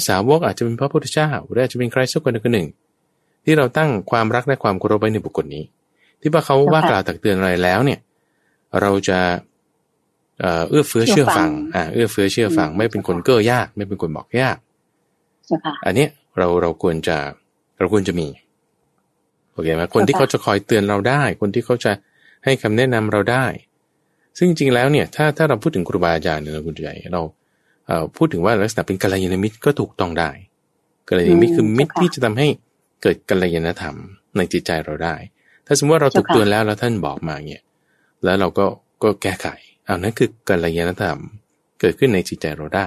[0.08, 2.68] สาวกอาจจะเป็นพระพุทธเจ้าหรืออาจจะเป็นใครสักคนหนึ่ง
[3.46, 5.64] ที่เราตั้งความรักและความเคารพไว้ในบุคคลนี้
[6.20, 8.00] ที่ว่าเขาว่ากล่าวตักเตือนอะไรแล้วเนี่ย
[8.80, 9.18] เราจะ
[10.68, 14.56] เอื้อเฟื้อเชื่อฟังอ่าเอื้อเฟื้อเชื่อฟัง ไม่เป็นคนเก้อยาก ไม่เป็นคนบอกยาก
[15.86, 16.06] อันนี้
[16.38, 17.16] เราเราควรจะ
[17.78, 18.28] เราควรจะมี
[19.52, 21.92] โอเคไหมคนที่เขาจะคอยเตือนเราได้ คนที่เขาจะ
[22.44, 23.44] ให้คำแนะนำเราได้
[24.38, 27.22] ซึ่งจริงๆแล้วเนี่ยถ้าถ้าเราพูดถึงครูบาอาจารย์เนี่ยเราคุณใหญ่เรา
[27.86, 30.30] เอ่อพูดถึงว่าลักษณะเป็นกัลยาณมิตรก็ถูกต้องได้
[31.08, 32.48] กัลยาณมิตรคือมิตรที่จะทำให้
[33.02, 33.96] เกิดกัลยาณธรรม
[34.36, 35.14] ในจิตใจเราได้
[35.66, 37.62] ถ้าสมมติว่าเราถูกเตือนแล้วแล้วท่านบอกมาเนี่ย
[38.24, 38.66] แล้วเราก็
[39.02, 39.46] ก็แก้ไข
[39.84, 41.18] เอานั้นคือกัลยาณธรรม
[41.80, 42.86] เกิดขึ้นในจิตใจเราได้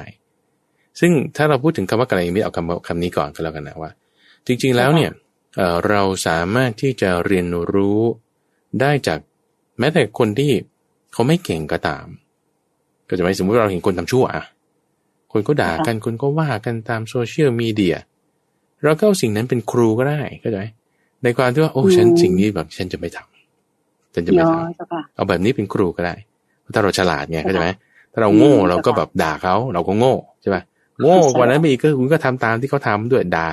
[1.00, 3.92] ซึ่งถ้าเราพูดถึงคำว่ากัลยาณมิตรเอาคำคำนี้ก่อนก็แล้วกันนะว่า
[4.48, 5.12] จริง ๆแล้วเนี่ย
[5.88, 8.00] เราสามารถที่จะเรียนรู้
[8.82, 9.20] ได้จาก
[9.80, 10.52] แม้แต่คนที่
[11.14, 12.06] เขาไม่เก่งก็ตาม
[13.08, 14.44] ก็จะไม่สมมติเราเห็นคนทำชั่วอะ
[15.32, 17.96] คนก็ด่ากันคนก็ว่ากันตามโซเชียลมีเดีย
[18.84, 20.64] เราก็เอาสิ่งนั้นเป็นครูก็ได้ก็ได้
[21.24, 26.16] ในความที่ว่าโอ้ฉันสิ่งนี้แบบฉันจะไม่ทำฉันจะไม่ทำเอาแบบนี้เป็นครูก็ได้
[26.74, 27.70] ถ้าเราฉลาดไงเข้าใจไหม
[28.14, 30.58] ถ้าเราโง่เราก็แบบด่าเขาเราก็โง่ใช่ไหม
[31.02, 33.48] โง่กว่านั้นไปอีกก็คุณก็ทำตามที่เขาทาด้วยด่า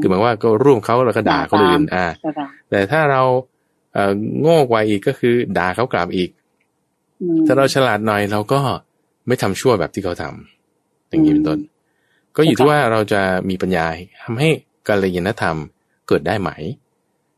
[0.00, 2.06] คือหมายว่าก็ร่วมเขาแล้วก็ด่าคนอื่นอ่า
[2.70, 3.22] แต่ถ้าเรา
[3.94, 6.30] เอ่อโง่กว่าอีกก็คือด่าเขากลับอีก
[7.46, 8.60] ถ้าเราฉลาดหน่อยเราก็
[9.26, 11.58] ไม่ทำชั่วแบบที่เขาทำอย่างนี้เป็นต้น
[12.36, 13.86] ก็อยู่ที่ว่าเราจะมีปัญญา
[14.24, 14.50] ทำให้
[14.88, 15.56] กัลยาณธรรม
[16.08, 16.50] เกิดได้ไหม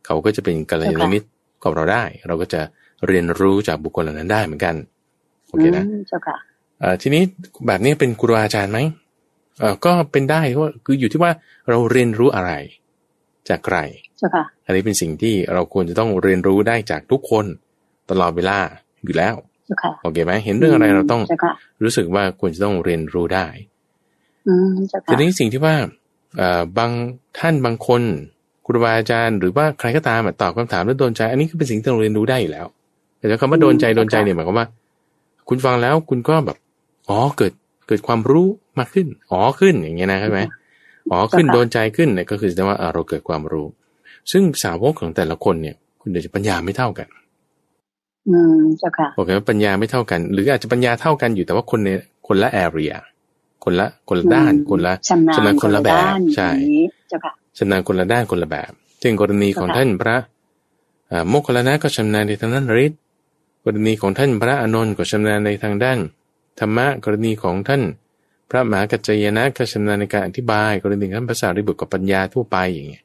[0.07, 1.29] เขาก็จะเป็นกัลยาณมิตร
[1.63, 2.61] กับเราได้ เราก็จะ
[3.07, 4.75] เรียนรู้จากบุคคลเหล่านั้นได้เหมือนกัน
[5.49, 6.37] โอเคนะเจ้าค่ะ
[7.03, 7.23] ทีนี้
[7.67, 8.79] แบบนี้เป็นครูอาจารย์ไหม
[9.61, 11.33] เออก็เป็นได้เพราะคืออยู่ที่ว่า
[11.71, 12.53] เราเรียนรู้อะไร
[13.49, 13.79] จากใคร
[14.19, 17.45] เจ้าค่ะอันนี้เป็นสิ่งที่เราควรจะต้องเรียนรู้ได้จากทุกคน
[18.11, 18.59] ตลอดเวลา
[19.05, 19.35] อยู่แล้ว
[20.03, 21.23] โอเคไหมเห็นเรื่องอะไรเราต้อง
[21.83, 23.47] รู้สึกว่าควรจะต้องเรียนรู้ได้
[25.11, 25.75] ทีนี้สิ่งที่ว่า
[26.79, 26.91] บาง
[27.39, 28.03] ท่านบางคน
[28.67, 32.67] ครูบาอาจารย์หรือว่าใครก็ตามตอบคำถามแล้วโดนใจ อันนี้ก็เป็นสิ่งที่เราเรียนรู้ได้อยู่แล้ว
[33.19, 34.67] แต่คำว่าโดนใจโดนใจเนี่ยหมายความว่า
[35.49, 36.57] คุณฟังแล้วคุณก็แบบ
[37.09, 37.53] อ๋อเกิด
[37.89, 38.47] เกิดความรู้
[38.79, 40.41] มากขึ้นอ๋อขึ้นอย่างเงี้ยนะใช่ไหม
[41.11, 43.67] อ๋อขึ้นโดนใจขึ้นเนี่ยก็คือแสดงว่าเราเกิดความรู้
[44.31, 47.09] ซึ่งสาวกของแต่ละคนเนี่ย คุณเดี๋ยวจะปัญญาไม่เท่ากัน
[48.29, 51.91] อืมเจ้าค่ะโอเคปัญญาไม่เท่ากัน หรืออาจจะปัญญาเท่ากันอยู่แต่ว่าคนใน
[52.27, 52.93] คนละแอเรีย
[53.65, 56.51] คนละคนละด้านคนละชำนาญคนละแบบใช่
[57.09, 60.17] เจ้าค่ะชำนาญคนละด้านคนละแบบเช่นกรณีของท่านพระ
[61.29, 63.01] โมคคัลลานะก็ชำนาญในทางด้านฤทธิ์
[63.65, 65.99] กรณีของท่านพระอานนท์ก็ชำนาญในทางด้าน
[66.61, 67.83] ธรรมะกรณีของท่าน
[68.51, 73.03] พระมหากัจจยนะก็ชำนาญในการอธิบาย กรณีท่านภาษาริบุตรกับปัญญาทั่วไปอย่างเงี้ย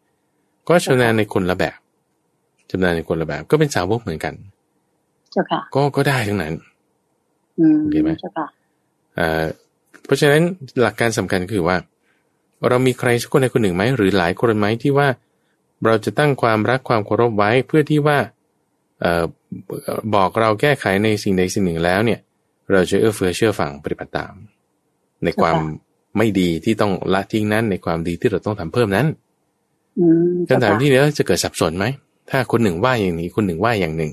[0.67, 1.78] ก็ชำนาญในคนละแบบ
[2.69, 4.34] ชำนาญในคนละแบบ ก็เป็นสาวกเหมือนกัน
[5.32, 6.54] เจ้าค่ะก็ก็ได้ทั้งนั้น
[7.80, 8.48] โอเคไหมเจ้าค่ะ
[10.10, 10.43] เพราะฉะนั้น
[10.82, 11.78] หลักการสำคัญคือว่า
[12.67, 15.08] เรามีใครสักคนใดคนหนึ่งไหมหรือหลายคนไหมที่ว่า
[15.86, 18.17] เราจะตั้งความรักความเคารพไว้เพื่อที่ว่า
[19.04, 19.24] ออ
[20.15, 22.19] บอกเราแก้ไขในสิ่งใดสิ่งหนึ่งแล้วเนี่ย
[22.72, 24.34] เราจะเอื้อเฟื้อเชื่อฟังปฏิบัติตาม
[25.24, 25.58] ในความ
[26.17, 29.08] ไม่ดีที่ต้องละทิ้งนั้น ในความดีที่เราต้องทำเพิ่มนั้น
[30.50, 31.86] คำถามที่นี้จะเกิดสับสนไหม
[32.30, 34.12] ถ้าคนหนึ่งว่าอย่างนี้คนหนึ่งว่าอย่างหนึ่ง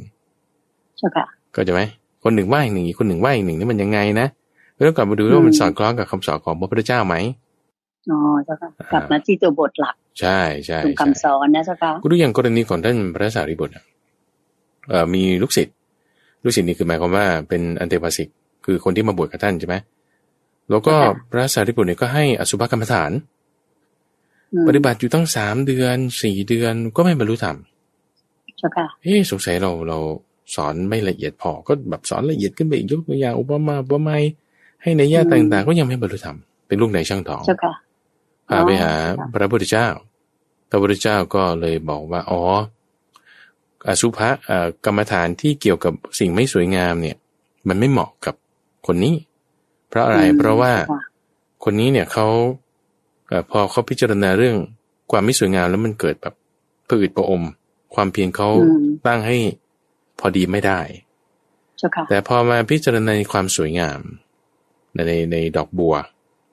[1.54, 1.80] ก็จะไหม
[2.24, 4.26] คนหนึ่งว่าอย่างหนึ่งคนหนึ่งว่าอย่างหนึ่งนี่มันยังไงนะ
[4.76, 7.14] เราต้องกลับมาดูว่ามันสอดคล้องกับคำสอนของพระพุทธเจ้าไหม
[8.10, 13.74] อ๋อเจ้าค่ะกลับมาที่ตัวบทหลัก ใช่ใช่คำสอนนะเจ้าค่ะก็ดูอย่างกรณีของท่านพระสารีบุตร
[14.88, 15.74] เอ่อมีลูกศิษย์
[16.44, 18.28] ลูกศิษย์นี่คือหมายความว่าเป็นอันเทปาสิก
[18.64, 19.76] คือคนที่มาบวชกับท่านใช่ไหม
[20.70, 20.94] แล้วก็
[21.30, 23.12] พระสารีบุตรเนี่ยก็ให้อสุภกรรมฐาน
[24.68, 27.56] ปฏิบัติอยู่ตั้งสามเดือนสี่เดือนก็ไม่บรรลุธรรม
[29.02, 29.98] เอ๊สงสัยเราเรา
[30.54, 34.22] สอนไม่ละเอียดพอก็แบบสอนละเอียดขึ้นไปอีกยกตัวอย่างอุปมาอุปไมย
[34.86, 37.42] ให้ในญาติต่างๆ ก็ยังไม่บรรลุธรรม เป็นลูกไหนช่างทอง
[38.48, 38.92] พาไปหา
[39.34, 39.88] พระพุทธเจ้า
[40.70, 42.42] พระพุทธเจ้าก็เลยบอกว่า อ๋อ
[43.86, 44.28] อสุภะ
[44.84, 47.16] กรรมฐานที่เกี่ยวกับสิ่งไม่สวยงามเนี่ย
[47.68, 48.34] มันไม่เหมาะกับ
[48.86, 49.14] คนนี้
[49.88, 50.72] เพราะอะไร เพราะว่า
[51.64, 52.26] คนนี้เนี่ยเขา
[53.50, 54.56] พอเขาพิจารณาเรื่อง
[55.10, 56.34] ความไม่สวยงามแล้วมันเกิดแบบ
[56.88, 57.42] ผืดประอม
[57.94, 58.48] ความเพียรเขา
[59.06, 59.36] ตั้งให้
[60.20, 60.80] พอดีไม่ได้
[62.08, 64.00] แต่พอมาพิจารณาในความสวยงาม
[65.08, 65.94] ในในดอกบัว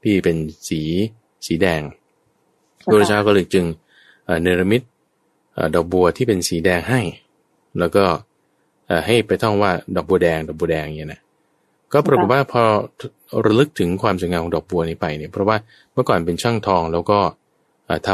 [0.04, 0.38] ที่เป็น
[0.70, 0.82] สี
[1.46, 1.82] สีแดง
[2.86, 3.66] พระเจ้าก็เลยจึง
[4.42, 4.82] เนรมิต
[5.76, 7.02] ดอกบัวที่เป็นสีแดงให้
[7.80, 8.04] แล้วก็
[9.06, 11.22] ให้ไปท่องว่าดอกบัวแดงดอกบัวแดงอย่างนี้นะ
[11.94, 12.62] ก็ปรากฏว่าพอ
[13.46, 15.58] ระลึกถึงความสวยงามของดอกบัวนี้ไปเนี่ยเพราะว่า
[15.94, 17.20] เมื่อก่อนเป็นช่างทองแล้วก็
[18.08, 18.10] ท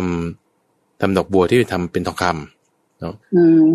[0.49, 3.15] ำทำดอกบัวที่ทำเป็นทองคำเนาะ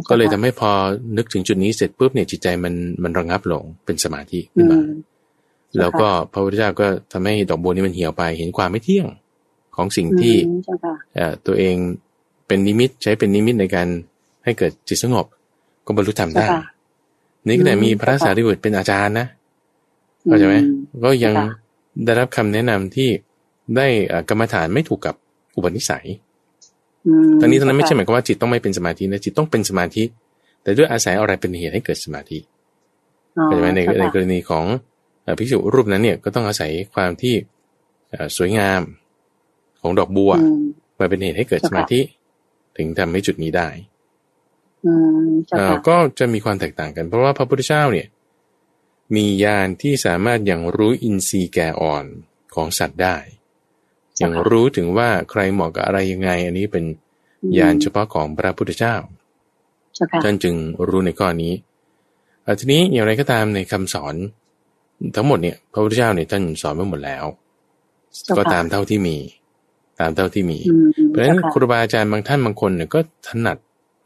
[0.09, 0.71] ก็เลยทำให้พอ
[1.17, 4.79] นึกถึงจุดนี้เสร็จปุ๊บเนี่ยจิตใจมันมันระงับลงเป็นสมาธิขึ้นมา
[5.79, 9.07] แล้วก็พระพุทธเจ้าก็ทำให้ดอกบัวนี้มันเหี่ยวไป เห็นความไม่เที่ยง
[9.77, 10.35] ของสิ่งที่
[11.47, 11.77] ตัวเอง
[12.47, 13.89] เป็นนิมิตใช้เป็นนิมิตในการ
[14.45, 15.27] ให้เกิดจิตสงบ
[15.87, 16.47] ก็บรรลุธรรมได้
[17.47, 19.27] นี่ก็แต่มีพระสารีบุตรเป็นอาจารย์นะ
[20.25, 20.57] เข้าใจไหม
[21.05, 21.35] ก็ยัง
[22.05, 23.09] ได้รับคำแนะนำที่
[23.77, 23.87] ได้
[24.29, 25.15] กรรมฐานไม่ถูกกับ
[25.57, 26.07] อุปนิสัย
[27.41, 30.05] ตอนนี้ตอนนั้นไม่ใช่หมายความว่าจิตต้องไม่เป็นสมาธินะจิตต้องเป็นสมาธิ
[30.63, 32.39] แต่ด้วยอาศัยอะไรเป็นเหตุให้เกิดสมาธิ
[33.45, 34.65] เข้าใจไหมในในกรณีของ
[35.39, 37.35] ภิกษุรูปนั้นเนี่ยก็ต้องอาศัยความที่
[38.37, 38.81] สวยงาม
[39.81, 40.33] ของดอกบัว
[40.99, 42.01] มาเป็นเหตุให้เกิดสมาธิ
[42.77, 43.69] ถึงทำให้จุดนี้ได้
[45.89, 48.07] ก็จะมีความแตกต่างกัน เพราะว่าพระพุทธเจ้าเนี่ย
[49.17, 52.05] มีญาณที่สามารถอย่างรู้อินทรีย์แก่อ่อน
[52.55, 53.17] ของสัตว์ได้
[54.19, 56.85] อย่างรู้ถึงว่าใครเหมาะกับอะไรยังไง อันนี้เป็น
[57.59, 58.97] ญาณเฉพาะของพระพุทธเจ้า
[60.25, 60.55] ท่านจึง
[60.89, 61.53] รู้ในข้อนี้
[62.61, 64.15] ทีนี้อย่างไรก็ตามในคำสอน
[65.17, 67.25] ทั้งหมดเนี่ยพระพุทธเจ้าเนี่ยท่านสอนไว้หมดแล้ว
[68.37, 69.17] ก็ตามเท่าที่มี
[70.01, 70.59] ตามเท่าที่มี
[71.09, 73.57] เพราะฉะนั้นครูบาอาจารย์บางท่านบางคนเนี่ยก็ถนัด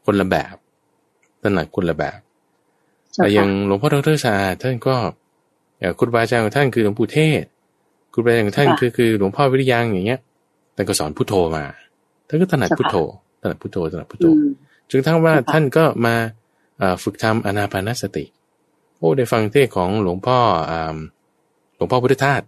[0.05, 0.57] คนละแบบ
[1.43, 2.19] ถนัดคนละแบบ
[3.17, 4.95] แต่อย่างหลวงพ่อดรสาท่านก็
[5.81, 7.45] อย่างครูบาอาจารย์ของท่านคือหลวงปู่เทศ
[8.13, 10.21] ครูบาอาจารย์ของท่านคือคือหลวงพ่อวิริยังอย่างเงี้ย
[10.77, 11.65] ท่านก็สอนพุทโธมา
[12.29, 12.97] ท่านก็ถนัดพุทโธ
[13.43, 14.27] ถนัดพุทโธถนัดพุทโธ
[14.91, 16.15] จนทั้งว่าท่านก็มา
[17.03, 18.25] ฝึกทำอนาปานสติ
[18.99, 20.39] โอ้ได้ฟังเทศของหลวงพ่อ
[21.77, 22.43] หลวงพ่อพุทธทาส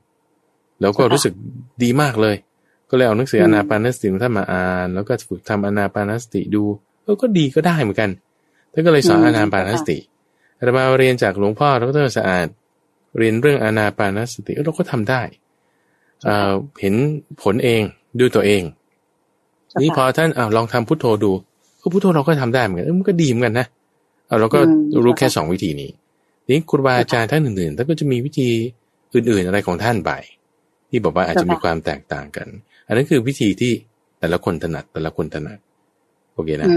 [0.80, 1.32] แล้วก็รู้สึก
[1.82, 2.36] ดีมากเลย
[2.90, 6.62] ก็เลยเอาหนังสืออนาปานสติของท่านมาอ่าน แล้วก็ฝึกทำอนาปานสติดู
[7.02, 8.10] เออก็ดีก็ได้เหมือนกัน
[8.72, 9.98] ท่านก็เลยสอนอนาปานสติ
[10.64, 12.46] เรามาเรียนจากหลวงพ่อดรสะอาด
[13.18, 15.22] เรียนเรื่องอนาปานสติเราก็ทำได้
[16.80, 16.94] เห็น
[17.42, 17.82] ผลเอง
[18.20, 18.62] ด้วยตัวเอง
[19.80, 21.32] นี่พอท่านอาลองทำพุทโธดู
[21.80, 23.66] ก็พุทโธเราก็ทำได้เหมือนกันมันก็ดีเหมือนกันนะ
[24.26, 24.60] เอาเราก็
[25.04, 25.90] รู้แค่สองวิธีนี้
[26.50, 28.48] นี้ครูบาอาจารย์ท่านอื่นๆท่านก็จะมีวิธี
[29.14, 30.12] อื่นๆอะไรของท่านไป
[30.90, 32.48] ที่บอกว่าอาจจะมีความแตกต่างกัน
[32.86, 33.72] อันนั้นคือวิธีที่
[34.20, 35.58] แต่ละคนถนัดแต่ละคนถนัด
[36.34, 36.68] โอเคนะ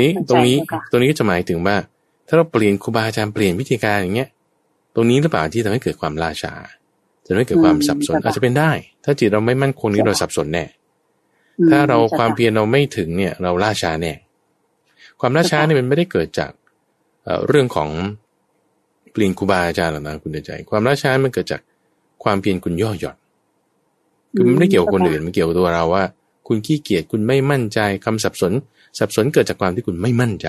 [0.00, 0.56] นี้ตรงนี้
[0.90, 1.76] ตรงนี้ก็จะหมายถึงว่า
[2.28, 4.28] ถ้าเราเปลี่ยนครูบาอาจารย์เปลี่ยนวิธีการอย่างเงี้ย
[4.94, 6.54] ตรงนี้หรือเปล่าที่ทำให้เกิดความล่าช้า
[7.26, 8.70] จะไม่เกิดความสับสนอาจจะเป็นได้
[9.04, 10.64] ถ้าจิตเราไม่มั่นคงนี้เราสับสนแน่
[11.70, 14.12] ถ้าเราความเพียรเราไม่ถึงเนี่ย เราล่าช้าแน่
[15.20, 16.50] ความล่าช้าเนี่ยมันไม่ได้เกิดจาก
[17.48, 17.90] เรื่องของ
[19.16, 21.60] เปลี่ยนครูบาอาจารย์หรอกนะคุณใจ ความล่าช้ามันเกิดจาก
[22.24, 23.16] ความเพียรคุณย่อหย่อน
[24.34, 26.04] คือมันไม่ได้เกี่ยวกับคนอื่นมันเกี่ยวกับตัวเราว่า
[26.48, 28.52] คุณขี้เกียจคุณไม่มั่นใจคำสับสน
[28.98, 30.48] สับสนเกิดจากความที่คุณไม่มั่นใจ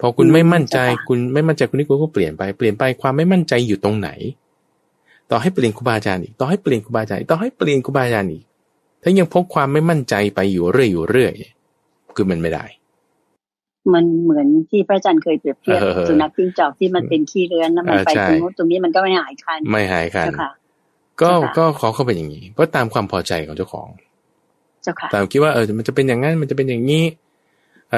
[0.00, 4.10] พอคุณไม่มั่นใจคุณไม่มั่นใจคุณนี่คุณก็เปลี่ยนไปเปลี่ยนไปความไม่มั่นใจอยู่ตรงไหน
[5.30, 8.44] ต่อให้เปลี่ยนครูบาอาจารย์อีกต่อให้เปลี่ยนครูบาอาจารย์ต่อให้เปลี่ยนครูบาอาจารย์อีก
[9.02, 11.32] ถ้ายังพกความไม่มั่นใจไปอยู่เรื่อยอยู่เรื่อย
[12.16, 12.64] คือมันไม่ได้
[13.94, 20.26] มันเหมือนที่พระอาจารย์เคยเปรียบเทียบสุนัขจิ้งจอกที่มันเป็นขี้เรือนแล้วมันไปตรงนู้นตรงนี้มันก็ไม่หายคันไม่หายคัน
[21.22, 23.88] ก็ก็ขอเข้าไปอย่างนี้เพราะตามความพอใจของเจ้าของ
[25.12, 27.04] ตามคิดว่าเออมันจะเป็นอย่างนั้นมันจะเป็นอย่างนี้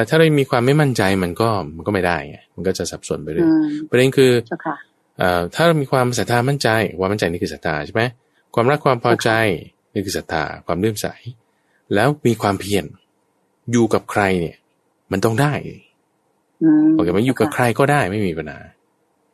[0.08, 3.50] ถ้าเรามีความไม่มั่นใจมันก็มันก็ไม่ได้ไงมันก็จะสับสนไปเรื่อย
[3.90, 4.32] ประเด็นคือ
[5.54, 6.68] ถ้าเรามีความศรัทธามั่นใจ
[6.98, 8.02] ความมั่นใจนี่คือศรัทธาใช่ไหม
[8.54, 9.30] ความรักความพอใจ
[9.92, 11.06] นี่คือศรัทธาความเลื่อมใส
[11.94, 12.84] แล้วมีความเพียร
[13.72, 14.56] อยู่กับใครเนี่ย
[15.12, 15.52] มันต้องได้
[16.94, 18.58] โอเคมันอยู่กับใครก็ได้ไม่มีปัญหา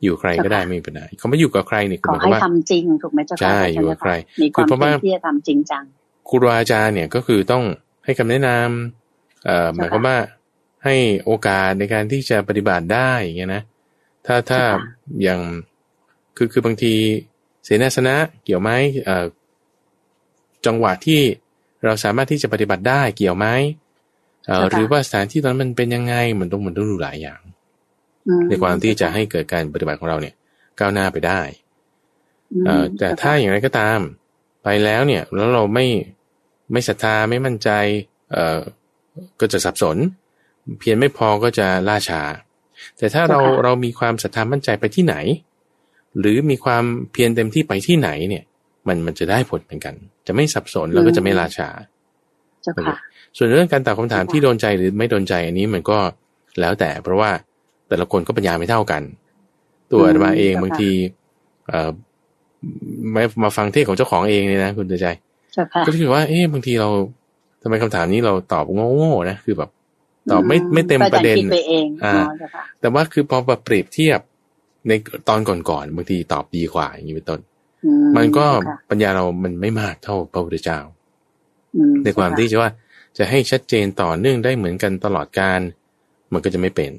[0.03, 4.13] อยู่ใครก็ได้ไม่มีปัญหาเขาไม่อยู่กับใครนี่คือหมายความว่าทำจริงถูกไหมเจ้าค่ะใช่อยู่กับใคร
[4.55, 5.83] คือเพราะว่าที่จะทำจริงจัง
[6.29, 7.65] ครูอาจารย์เนี่ยก็คือต้อง
[8.05, 10.19] ให้คำแนะนำเอ่อหมายความว่า
[10.85, 13.63] ให้โอกาสในการที่จะปฏิบัติได้อย่างเงี้ยนะ
[14.27, 14.61] ถ้าถ้า
[15.23, 15.41] อย่าง
[16.37, 16.95] คือคือบางที
[17.65, 18.71] เสนาสนะเกี่ยวไหม
[19.05, 19.25] เอ่อ
[20.67, 21.21] จังหวะที่
[21.85, 23.47] เราสามารถที่จะปฏิบัติได้เกี่ยวไหม
[24.71, 27.41] หรือว่าสถานที่ตอนนั้นมันเป็นยังไงมันต้องมันต้องดูหลายอย่าง
[28.49, 30.35] ในความที่จะให้เกิดการปฏิบัติของเราเนี่ย
[30.81, 31.41] ก้าวหน้าไปได้
[32.99, 34.01] แต่ถ้าอย่างไรก็ตาม
[34.65, 35.87] ไปแล้วเนี่ย แล้วเราไม่
[36.73, 37.71] ไม่ศรัทธาไม่มั่นใจ
[38.33, 38.59] เอ่อ
[39.41, 39.97] ก็จะสับสน
[40.81, 42.23] เพียงไม่พอก็จะล่าช้า
[42.99, 45.17] แต่ถ้าเราเรามีความศรัทธามั่นใจไปที่ไหน
[46.21, 48.45] หรือมีความเพียรเต็มที่ไปที่ไหนเนี่ย
[48.89, 49.95] มันมันจะได้ผลเหมือนกัน
[50.27, 51.69] จะไม่สับสนแล้วก็จะไม่ลาชา
[53.37, 55.99] ส่วนเรื่องการตอบคาถามที่โดนใจหรือไม่โดนใจอันนี้มันก็
[56.61, 57.31] แล้วแต่ เพราะว่า
[57.89, 59.03] แต่ละคนก็ปัญญาไม่เท่ากัน
[59.93, 60.91] ตัวมาเองบางที
[61.69, 61.91] เอ่อ
[63.15, 65.09] มามาฟังเทศของเจ้าของเองเนี่ยนะคุณใจ
[65.87, 66.89] ก็คือว่า เอ๊ะบางทีเรา
[67.63, 68.65] ทำไมคำถามนี้เราตอบ
[68.97, 69.71] โง่ๆนะคือแบบ
[70.31, 71.37] ตอบไม่ไม่เต็มประเด็น
[72.05, 72.15] อ่า
[72.81, 74.21] แต่ว่าคือพอแบบเปรียบเทียบ
[74.89, 74.93] ใน
[75.29, 77.41] ตอนก่อนๆบางทีตอบดีกว่าอย่างนี้เป็นต้น
[78.17, 78.47] มันก็
[78.91, 80.79] ปัญญาเรามันไม่มากเท่าพระพุทธเจ้า
[82.05, 82.71] ในความที่จะว่า
[83.19, 85.61] จะให้ชัดเจนต่อเนื่องได้เหมือนกันตลอดการ
[86.33, 86.93] มันก็จะไม่เป็น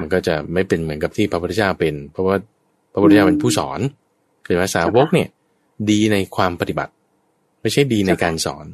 [0.00, 2.36] มันก็จะไม่เป็นเหมือนกับที่พระพุทธเจ้าเป็น เพราะว่า
[2.92, 3.80] พระพุทธเจ้าเป็นผู้สอน
[4.46, 5.28] คือว่าสาวกเนี่ย
[5.90, 6.92] ดีในความปฏิบัติ
[7.62, 8.66] ไม่ใช่ดีในการสอน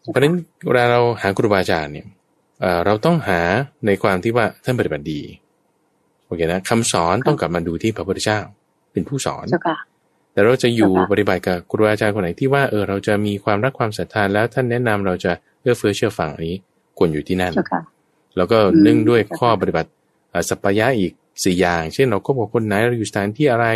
[0.00, 0.34] เพราะฉะนั้น
[0.66, 2.06] เวลาเราหาครูบาอาจารย์เนี่ย
[2.84, 3.40] เราต้องหา
[3.86, 5.20] ในความที่ว่าท่านปฏิบัติดี
[6.26, 8.40] โอเคนะคำสอนต้องกลับมาดูที่พระพุทธเจ้า
[8.92, 9.44] เป็นผู้สอน
[10.40, 16.56] แต่เราจะอยู่ปฏิบัติกับครูอาจารย์คนไหนที่ว่าเออเราจะมีความรักความศรัทธาแล้วท่านแนะนำเราจะเอื้อเฟื้อเชื่อฟังอันนี้
[16.98, 17.52] ควรอยู่ที่นั่น
[18.36, 19.90] แล้วก็นึ่งด้วยข้อปฏิบัติ
[20.48, 21.12] สัพยะอีก
[21.44, 23.66] สี่อย่าง เช่นเราคบกับคนไหนเราอยู่สถานที่อะไร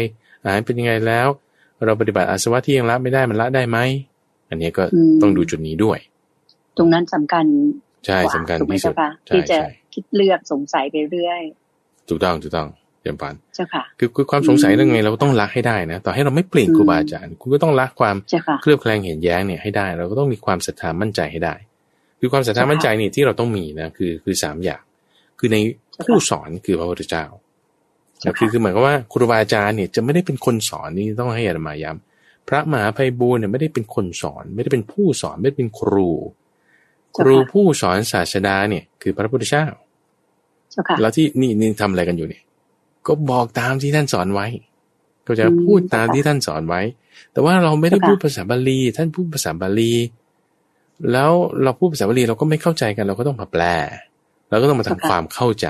[0.43, 1.29] อาหารเป็นยังไงแล้ว
[1.85, 3.79] เราปฏิบัติอาสวะที่ยังละไม่ได้มันละได้ไหม
[4.51, 4.85] อันนี้ก็
[5.23, 5.99] ต้องดูจุดนี้ด้วย
[6.77, 7.45] ตรงนั้นสำคัญ
[8.07, 8.95] ใช่สำคัญที่สุด
[9.29, 9.59] ที่จะ
[9.95, 11.43] คิดเลือกสงสัยไปเรื่อย
[12.09, 18.17] ถูกต้องถูกต้องเยี่ยมปันเจ้าค่ะคือคือความสงสัยเรื่องไงเราต้องละให้ได้นะ ต่อให้เราไม่เปลี่ยนครูบาอาจารย์ คุณก็ต้องละความ
[18.63, 21.55] เคลือบแคลงเห็นแย้งเนี่ยให้ได้ เราก็ต้องมีความศรัทธามั่นใจให้ได้
[22.21, 24.83] คือความศรัทธามั่นใจนี่ที่เราต้องมีนะคือคือสามอย่าง
[25.39, 25.57] คือใน
[26.05, 27.25] ผู้สอนคือพระพุทธเจ้า
[28.39, 36.11] คือคือหมายความว่าครูบาอาจารย์เนี่ยจะไม่ได้เป็นคนสอนนี่ต้องให้อาตมาย้ำพระมหาภัยบูลเนี่ยไม่ได้เป็นคนสอน ไม่ได้เป็นผู้สอนไม่ได้เป็นครู
[37.17, 39.67] ครูผู้สอนศาสดาเนี่ย คือพระพุทธเจ้า
[41.01, 42.43] แล้วที่นี่นี่ทำอะไรกันอยู่เนี่ย
[43.07, 44.47] ก็บอกตามที่ท่านสอนไว้
[45.27, 46.81] ก็จะพูดตามที่ท่านสอนไว้
[47.33, 49.93] แต่ว่าเราไม่ได้พูดภาษาบาลี ท่านพูดภาษาบาลี
[51.13, 51.31] แล้ว
[51.63, 53.63] เราพูดภาษาบาลีเราก็ไม่เข้าใจกัน เราก็ต้องมาแปล
[54.51, 55.69] เราก็ต้องมาทำความเข้าใจ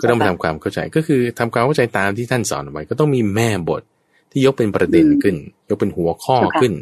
[0.00, 3.82] ก็ต้องมาทำความเข้าใจ ก็คือทำความเข้าใจตามที่ท่านสอนไว้ ก็ต้องมีแม่บท
[4.30, 5.36] ที่ยกเป็นประเด็นขึ้น
[5.68, 6.72] ยกเป็นหัวข้อขึ้น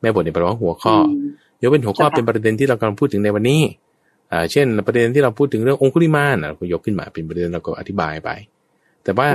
[0.00, 0.94] แม่บทในแปลว่าหัวข้อ
[1.62, 3.85] ยกเป็นหัวข้อเป็นประเด็นที่เรากำลังพูดถึงในวันนี้อ่า
[4.52, 8.30] เช่นประเด็นที่เราพูดถึงเรื่ององคุลิมานเราก็ยกขึ้นมาเป็นประเด็นเราก็อธิบายไป
[9.04, 9.28] แต่ว่า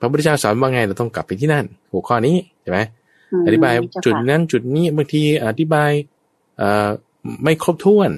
[0.00, 2.78] พระพุทธเจ้าสอนว่าไงเราต้องกลับไปที่นั่น หัวข้อนี้ใช่ไหม
[3.46, 5.90] อธิบายจุดนั้นจุดนี้บางทีอธิบาย
[6.58, 6.88] เอ่อ
[7.44, 8.10] ไม่ครบถ้วน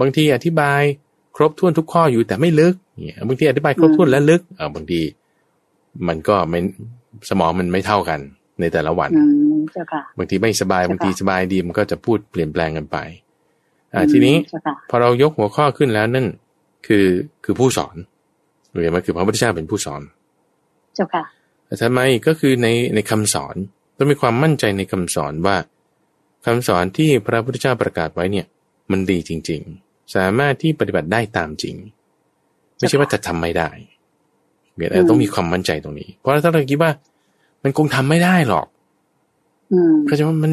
[0.00, 0.80] บางทีอธิบาย
[1.36, 2.74] ครบถ้วนทุกข้ออยู่แต่ไม่ลึก
[3.06, 5.00] เนี่ยบางทีอธิบายครบถ้วนและลึกอ่าบางที
[6.08, 6.60] มันก็ไม่
[7.30, 8.20] สมองมันไม่เท่ากัน
[8.60, 9.10] ในแต่ละวัน
[10.18, 12.98] บางทีไม่สบายบางทีสบายดีมันก็จะพูดเปลี่ยนแปลงกันไป
[13.94, 14.36] อ่าทีนี้
[14.90, 16.26] พอเรายกหัวข้อขึ้นแล้วนั่น
[16.86, 17.06] คือ
[17.44, 17.96] คือผู้สอน
[18.74, 20.02] หรือมันคือพระพุทธเจ้าเป็นผู้สอน
[20.94, 21.24] เจ้าค่ะ
[21.66, 23.56] แต่ทำไมก็คือในในคำสอน
[23.98, 25.56] ต้องมีความมั่นใจในคำสอนว่า
[26.46, 28.46] คำสอนที่พระพุทธเจ้าประกาศไว้เนี่ย
[28.90, 31.76] มันดีจริง ๆ สามารถที่ปฏิบัติได้ตามจริง
[32.78, 33.70] ไม่ใช่ว่าจะทำไม่ได้
[34.88, 36.90] เราต้องมีความมั่นใจตรงนี้ เพราะถ้าเราคิดว่า
[37.62, 38.66] มันคงทำไม่ได้หรอก
[40.04, 40.52] เพราะฉะนั้นมัน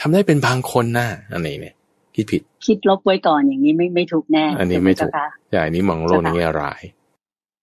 [0.00, 1.74] ทำได้เป็นบางคนนะอันนี้เนี่ย
[2.14, 5.12] คิดผิด คิดลบไว้ก่อนอย่างนี้ไม่ไม่ถูกแน่ อันนี้ไม่ถูก
[5.50, 6.82] ใช่อันนี้มองโลกในแง่ร้าย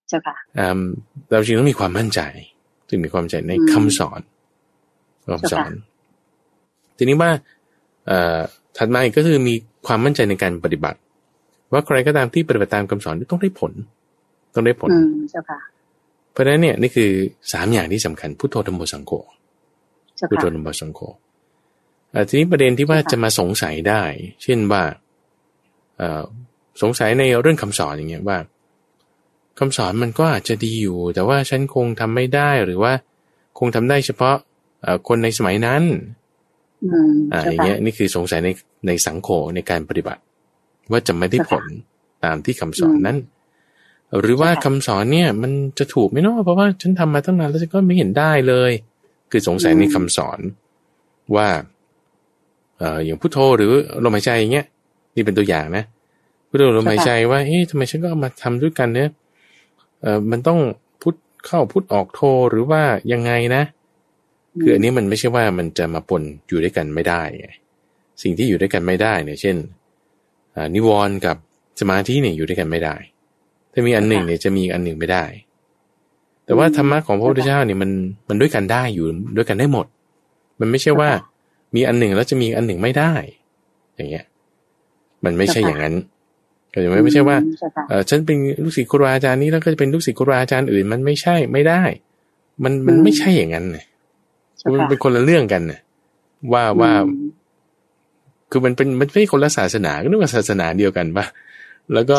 [0.10, 0.36] เจ้าค่ะ
[1.30, 2.22] เราจริงต้องมีความมั่นใจ
[2.90, 4.22] จึงมีความใจในคำสอน
[5.26, 5.72] คำสอน
[6.98, 7.32] ทีนี้ว่า
[8.08, 8.40] เอ่อ
[8.78, 9.54] ถัดมาอีกก็คือมี
[9.88, 11.00] ความมั่นใจในการปฏิบัติ
[11.72, 13.74] ว่าใครก็ตามที่ปฏิบัติตามคำสอนต้องได้ผล
[14.54, 14.90] ต้องได้ผล
[15.32, 15.60] เจ้าค่ะ
[16.32, 17.10] เพราะฉะนั้นเนี่ยนี่คือ
[17.54, 19.12] สามอย่างที่สำคัญพุทโธธรรมโมสังโฆ
[20.30, 21.00] พุทโธธรรมโมสังโฆ
[22.30, 24.04] ทีนี้ประเด็นที่ว่าจะมาสงสัยได้
[24.44, 24.84] เช่นว่า
[26.82, 28.38] สงสัยในเรื่องคำสอนอย่างเงี้ยว่า
[29.60, 32.94] คำสอนมันก็อาจจะดีอยู่ แต่ว่าฉันคงทำไม่ได้หรือว่า
[33.60, 34.36] คงทำได้เฉพาะ
[35.08, 35.84] คนในสมัยนั้น
[37.34, 38.50] อ่าอย่างเงี้ยนี่คือสงสัยใน
[38.88, 40.22] ในสังโฆในการปฏิบัติ
[40.92, 41.64] ว่าจะไม่ได้ผล
[42.24, 43.18] ตามที่คำสอนนั้น
[44.20, 48.72] หรือว่าคำสอนเนี่ย มันจะถูกไหมเนาะเพราะว่าฉันทำมาตั้งนานแล้วฉันก็ไม่เห็นได้เลย
[49.32, 50.40] คือสงสัยในคำสอน
[51.36, 51.48] ว่า
[52.78, 53.72] เอ่ออย่างพุทโธหรือ
[54.04, 54.66] ลมหายใจอย่างเงี้ย
[55.16, 55.84] นี่เป็นตัวอย่างนะ
[56.50, 59.10] พุทโธลมหายใจว่าเอ๊ะทำไมฉันก็มาทำด้วยกันเนี่ย
[60.02, 60.60] เอ่อมันต้อง
[61.02, 61.16] พุท
[61.46, 63.64] เข้าพุทออกโธหรือว่ายังไงนะ
[64.62, 67.48] คืออันนี้มันไม่ใช่ว่ามันจะมาปนอยู่ด้วยกันไม่ได้ไง
[68.22, 69.56] สิ่งที่อยู่ด้วยกันไม่ได้เนี่ยเช่น
[70.76, 71.38] นิวรณ์กับ
[71.80, 72.96] สมาธิเนี่ยอยู่ด้วยกันไม่ได้
[73.74, 75.26] ถ้ามีอันหนึ่งเนี่ยจะมีอันหนึ่งไม่ได้
[76.46, 77.92] แต่ว่าธรรมะของพระพุทธเจ้าเนี่ยมัน
[78.30, 79.06] มันด้วยกันได้อยู่
[79.38, 79.86] ด้วยกันได้หมด
[80.60, 81.10] มันไม่ใช่ว่า
[81.76, 83.14] มีอันหนึ่งแล้วจะมีอันหนึ่งไม่ได้
[83.96, 84.26] อย่างเงี้ย
[85.26, 85.96] มันไม่ใช่อย่างนั้น
[86.74, 87.38] ก็จะไม่ไม่ใช่ว่า
[87.90, 91.82] เออฉันเป็นลูกศิษย์ครูอาจารย์นี้แล้วก็จะเป็นลูกศิษย์ครูอาจารย์อื่น มันไม่ใช่ไม่ได้
[92.64, 93.86] มันมันไม่ใช่อย่างนั้นเลย
[94.74, 95.80] มันเป็นคนละเรื่องกันนะ
[96.54, 96.92] ว่าว่า
[98.52, 101.26] คือมันเป็นมันไม่ใช่คนละศาสนาก็นึกว่าศาสนาเดียวกันปะ
[101.94, 102.18] แล้วก็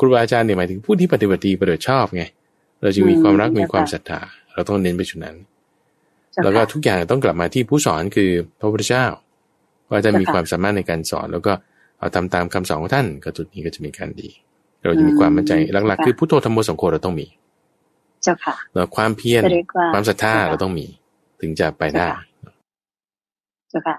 [0.00, 2.22] ครูอาจารย์เนี่ยหมายถึงผู้ที่ปฏิบัติปฏิบัติชอบไง
[2.82, 4.20] เราจึงมีความรักมีความศรัทธา
[4.54, 5.36] เราต้องเน้นไปจุดนั้น
[6.44, 8.30] แล้วก็ทุกอย่างต้องกลับมาที่ผู้สอนคือ
[8.60, 9.06] พระพุทธเจ้า
[9.90, 11.52] ว่าจะมีความสามารถในการสอน แล้วก็
[11.98, 14.30] เอาทำตามคำสอนของท่านก็จุดนี้ก็จะมีการดี
[14.86, 15.52] เราจะมีความมั่นใจ
[15.86, 17.26] หลักๆ คือพุทโธธรรมโมสังโฆเราต้องมี
[18.22, 19.42] เจ้าค่ะแล้วความเพียร
[19.94, 20.86] ความศรัทธาเราต้องมี
[21.40, 22.08] ถึงจะไปได้
[23.68, 23.96] เจ้าค่ะ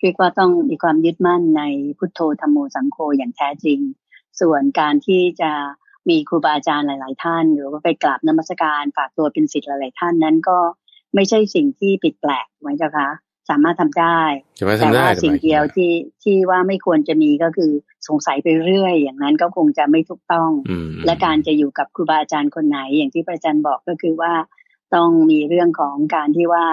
[0.00, 1.62] เรียกว่าต้องมีความยึดมั่นใน
[1.98, 3.78] พุทโธธรรมโมสังโฆอย่างแท้จริง
[4.40, 5.52] ส่วนการที่จะ
[6.08, 10.58] มีครูบาอาจารย์หลาย ๆ ท่าน หรือว่าไปกราบนมัสการฝากตัวเป็นศิษย์หลาย ๆ ท่านนั้นก็
[11.16, 13.10] ไม่ใช่สิ่งที่ผิดแปลกเหมือนกันคะ
[13.50, 14.20] สามารถทำได้
[14.56, 15.92] แต่ว่าสิ่งเดียวที่
[16.22, 17.70] ที่ว่าไม่ควรจะมีก็คือ
[18.08, 20.50] สงสัยไปเรื่อย อย่างนั้นก็คงจะไม่ถูกต้อง
[21.06, 24.32] และการจะอยู่กับครูบาอาจารย์คนไหน อย่างที่พระอาจารย์บอกก็คือว่า
[24.94, 26.64] ต้องมีเรื่องของการที่ว่า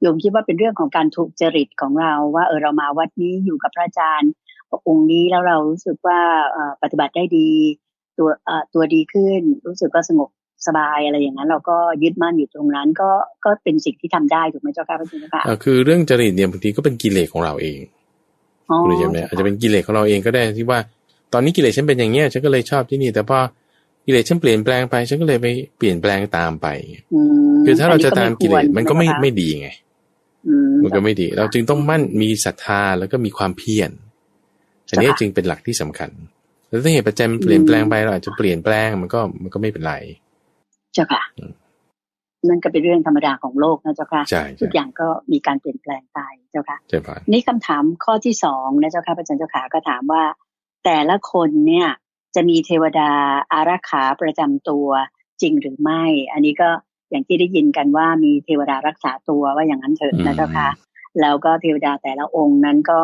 [0.00, 4.30] โยมคิดว่าเป็นเรื่องของการถูกจริตของเรา ว่าเออเรามาวัดนี้อยู่กับพระอาจารย์
[4.88, 6.20] องค์นี้แล้วเรารู้สึกว่า
[6.82, 7.48] ปฏิบัติได้ดี
[8.18, 8.28] ตัว
[8.74, 10.30] ตัวดีขึ้น รู้สึกก็สงบ
[10.66, 13.10] สบายอะไรอย่างนั้น เราก็ยึดมั่นอยู่ตรงนั้น ก็
[13.44, 17.78] ก็เป็นสิ่งที่ทำได้ถูกไหมเจ้าค่ะพระเจ้าค่ะคือเรื่องจริตเนี่ยบางทีก็เป็นกิเลสของเราเอง
[18.84, 20.78] คุณเจมเนี่ยอาจจะเป็นกิเลสของเราเองก็ได้ที่ว่า
[21.32, 23.38] ตอนนี้กิเลสฉันเป็นอย่างเนี้ยฉันก็เลยชอบที่นี่ แต่พอ
[24.06, 25.46] กิเลสฉันเปลี่ยนแปลงไปฉันก็เลยไป
[25.78, 26.66] เปลี่ยนแปลงตามไป
[27.64, 29.68] คือถ้าเราจะตามกิเลสมันก็ไม่ไม่ดีไง
[30.82, 33.90] มันก็ไม่ดี เราจึงต้องมั่นมีศรัทธาแล้วก็มีความเพียร
[34.90, 36.10] อันนี้จึงเป็นหลักที่สำคัญ
[36.68, 39.94] แล้วถ้าเหตุปัจจัยมันเปลี่ยนแปลงไปเราอาจจะเปลี่ยนแปลงมันก็มันก็ไม่เป็นไร
[40.94, 41.22] เจ้าค่ะ
[42.48, 44.22] นั่นก็เป็นเรื่องธรรมดาของโลกนะเจ้าค่ะ
[44.60, 46.20] ทุกอย่างก็มีการเปลี่ยนแปลงไป
[46.50, 46.78] เจ้าค่ะ
[47.32, 50.22] นี่คำถามข้อที่สองนะเจ้าค่ะพระอาจารย์เจ้าค่ะก็ถามว่า
[50.84, 51.88] แต่ละคนเนี่ย
[52.34, 53.10] จะมีเทวดา
[53.52, 54.86] อารักขาประจำตัว
[55.42, 56.68] จริงหรือไม่ อันนี้ก็
[57.10, 60.68] อย่างที่ได้ยินกันว่ามีเทวดารักษาตัวว่าอย่างนั้นเถิดนะเจ้าค่ะ
[61.20, 63.00] แล้วก็เทวดาแต่ละองค์นั้นก็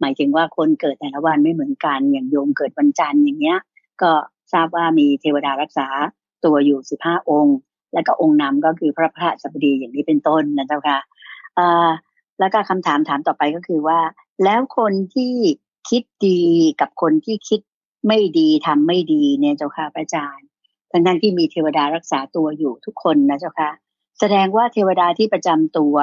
[0.00, 3.58] หมายถึงว่าคนเกิดแต่ละวันไม่เหมือนกันอย่างโยมเกิดวันจันทร์อย่างเงี้ย
[4.02, 4.12] ก็
[4.52, 5.88] ทราบว่ามีเทวดารักษา
[6.44, 7.56] ตัวอยู่สิบห้าองค์
[7.94, 10.98] แล้วก็องค์นำก็คือพระพระสัปดีอย่างนี้เป็นต้นนะเจ้าค่ะ
[12.40, 14.00] แล้วก็คำถามถามต่อไปก็คือว่า
[14.44, 15.34] แล้วคนที่
[15.88, 16.40] คิดดี
[16.80, 17.60] กับคนที่คิด
[18.08, 20.48] ไม่ดีทำไม่ดีเนี่ยเจ้าค่ะพระอาจารย์
[20.90, 23.70] ทั้งทั้งที่มีเทวดารักษาตัวอยู่ทุกคนนะเจ้าค่ะ
[24.20, 25.96] แสดงว่าเทวดาที่ประจำตัว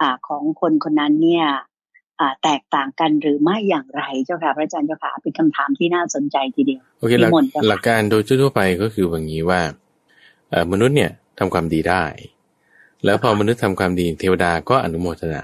[0.00, 1.46] อของคนคนนั้นเนี่ย
[2.44, 7.32] แตกต่างกันหรือไม่อย่างไรเจ้าค่ะ พระอาจารย์เจ้าค่ะเป็นคำถามที่น่าสนใจทีเดียวโอเคหลัก
[7.68, 9.60] หลักการโดยทั่วไปก็คืออย่างนี้ว่า
[10.72, 12.04] มนุษย์เนี่ยทำความดีได้
[13.04, 15.42] แล้วพอมนุษย์ทำความดีเทวดาก็อนุโมทนา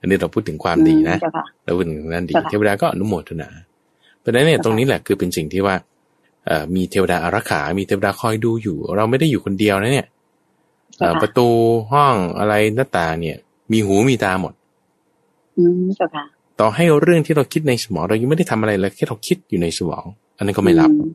[0.00, 1.16] อันนี้เราพูดถึงความดีนะ
[1.64, 3.48] เราพูดถึงนั้นดีเทวดาก็อนุโมทนา
[4.20, 5.76] เพราะฉะนั้นเนี่ยตรงนี้แหละคือเป็นสิ่งที่ว่า
[6.74, 10.06] มีเทวดาอารักขา มีเทวดาคอยดูอยู่ เราไม่ได้อยู่คนเดียวนะเนี่ย
[11.22, 11.48] ประตู
[11.92, 13.36] ห้องอะไรหน้าต่างเนี่ย
[13.72, 14.52] มีหูมีตาหมด
[15.60, 16.24] อืมเจ้าค่ะ
[16.60, 20.04] ต่อให้เรื่องที่เราคิดในสมองเรายังไม่ได้ทำอะไรเลยแค่เราคิดอยู่ในสมอง
[20.36, 21.10] อันนั้นก็ไม่ลับอืม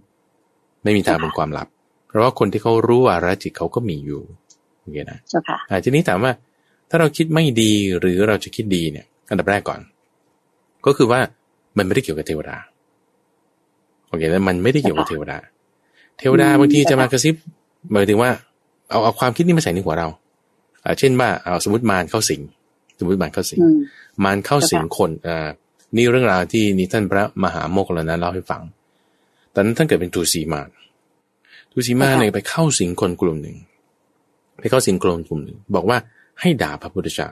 [0.83, 1.67] ไม่มีทางเป็นความลับ
[2.07, 4.21] เพราะว่าคนที่เขารู้ว่าระจิตเขาก็มีอยู่
[4.81, 6.31] โอเคนะเจ้าค่ะอ่าทีนี้ถามว่า
[6.89, 9.79] ถ้าเราคิดไม่ดีหรือเราจะคิดดีเนี่ย อันดับแรกก่อน
[10.85, 11.19] ก็คือว่า
[11.77, 12.57] มันไม่ได้เกี่ยวกับเทวดา
[14.07, 15.37] โอเคแล้วมันไม่ได้เกี่ยวกับเทวดา
[16.19, 17.35] เทวดาอืมบางทีจะมากระซิบ
[17.91, 18.29] หมายถึงว่า
[18.89, 20.07] เอาเอาความคิดนี้มาใส่ในหัวเรา
[20.83, 22.41] อ่าเช่นว่าเอาสมมติมารเข้าสิง
[22.97, 23.77] สมมติมารเข้าสิงอืม
[24.23, 25.49] มารเข้าสิงคนอ่า
[25.95, 28.61] นี่เรื่องราวที่นี่ท่านพระมหาโมคคัลลานะเล่าให้ฟัง
[29.53, 30.69] ตอนนั้นท่านเกิดเป็นทูสีมาร
[31.71, 33.57] ทูสีมารเนี่ยไปเข้าสิงคนกลุ่มหนึ่ง
[34.59, 35.97] ไปเข้าสิงกลุ่มกลุ่มหนึ่งบอกว่า
[36.41, 37.29] ให้ด่าพระพุทธเจ้า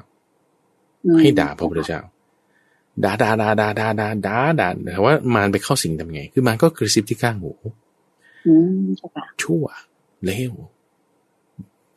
[1.05, 2.01] อืมให้ด่าพระพุทธเจ้า
[3.03, 7.51] ด่าด่าด่าด่าด่าด่าด่าด่าแต่ว่ามารไปเข้าสิงทำไง คือมารก็กระซิบที่ข้างหู
[8.47, 9.65] อืมเจ้าค่ะชั่ว
[10.23, 10.53] เลว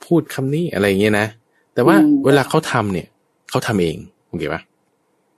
[0.04, 1.26] พูดคำนี้อะไรอย่างเงี้ยนะ
[1.74, 3.08] แต่ว่าอืมเวลาเขาทำเนี่ย
[3.50, 3.96] เขาทำเอง
[4.28, 4.60] โอเคปะ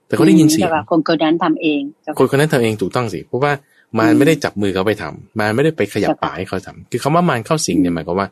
[0.07, 3.51] แต่เขาได้ยินเสียงจ้าค่ะคนคนนั้นทำเองเจ้าคนคนนั้นทำเองถูกต้องสิเพราะว่า
[3.99, 8.27] มารไม่ได้จับมือเขาไปทำมารไม่ได้ไปขยับใช่ค่ะปากให้เขาทำคือคำว่ามารเข้าสิงเนี่ยหมายความว่า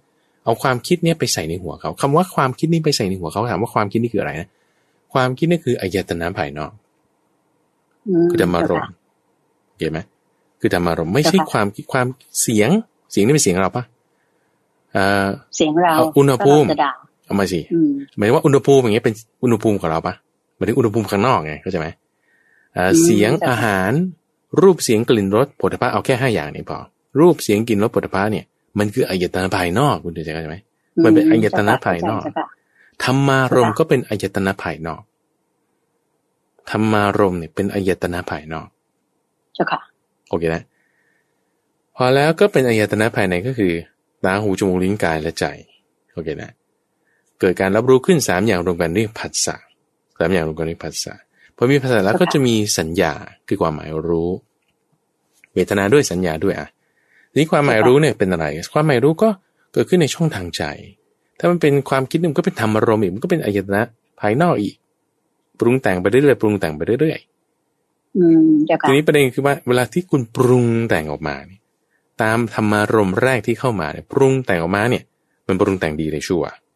[0.45, 4.49] เอาความคิดเนี้ยไปใส่ในหัวเขาคำว่าความคิดนี้ไปใส่ในหัวเขาถามว่าความคิดนี่คืออะไรนะ
[5.13, 6.71] ความคิดนี่คืออายตนะภายนอก
[8.29, 8.91] คือธรรมารมณ์
[9.77, 9.99] เห็นไหม
[10.59, 12.07] คือธรรมารมณ์ไม่ใช่เจ้าค่ะความคิดความ
[12.41, 12.69] เสียง
[13.11, 13.83] เสียงนี่เป็นเสียงเราปะ
[14.93, 16.75] เอ่อเสียงเราเอาอุณหภูมิก็
[17.27, 20.13] เราจะด่าเอามาสิอืมหมายถึงว่าอุณหภูมิอย่างเงี้ยเป็นอุณหภูมิของเราปะ
[20.55, 21.87] หมายถึงอุณหภูมิข้างนอกไงเข้าใจไหม
[22.73, 23.91] เอ่ออืมเสียงเข้าใจอาหาร
[24.61, 26.79] รูปเสียงกลิ่นรสผลิตภัณฑ์เอาแค่ห้าอย่างนี้พอ
[27.19, 28.45] รูปเสียงกลิ่นรสผลิตภัณฑ์เนี่ย
[28.79, 30.55] มันคืออายตนะภายนอกคุณเข้าใจไหม
[31.03, 32.47] มันเป็นอายตนะภายนอกเจ้าค่ะ
[33.03, 35.01] ธรรมารมณ์ค่ะก็เป็นอายตนะภายนอก
[36.69, 38.67] ธรรมารมณ์เนี่ยเป็นอายตนะภายนอก
[39.53, 39.79] เจ้าค่ะ
[40.29, 40.63] โอเคนะ
[41.95, 43.73] พอแล้วก็เป็นอายตนะภายในก็คือ
[44.23, 45.45] ตาหูจมูกลิ้นกายและใจ
[46.13, 46.51] โอเคนะ
[47.39, 49.55] เกิดการรับรู้ขึ้นสามอย่างรวมกันเรียกผัสสะ
[50.19, 51.13] สามอย่างรวมกันเรียกผัสสะ
[51.57, 53.13] พอมีผัสสะแล้วก็จะมีสัญญา
[53.47, 54.29] คือความหมายรู้
[55.53, 56.67] เวทนาด้วยสัญญาด้วยอะ
[57.31, 59.29] ทีนี้ความหมายรู้เนี่ยเป็นอะไร ความหมายรู้ก็
[59.73, 60.63] เกิดขึ้นในช่องทางใจ
[61.39, 63.81] ถ้ามันเป็นความคิดมันก็เป็นธรรมอารมณ์อีกมันก็เป็นอายตนะ
[64.19, 64.75] ภายนอกอีก
[65.59, 71.59] ปรุงแต่งไปเรื่อยๆปรุงแต่งไปเรื่อยๆอืมเจ้าค่ะทีนี้ประเด็นคือว่าเวลาที่คุณปรุงแต่งออกมาเนี่ย
[72.21, 75.03] ตามธรรมารมณ์แรกที่เข้ามาเนี่ยปรุงแต่งออกมาเนี่ย
[75.47, 76.66] มันปรุงแต่งดีเลยชั่วอืม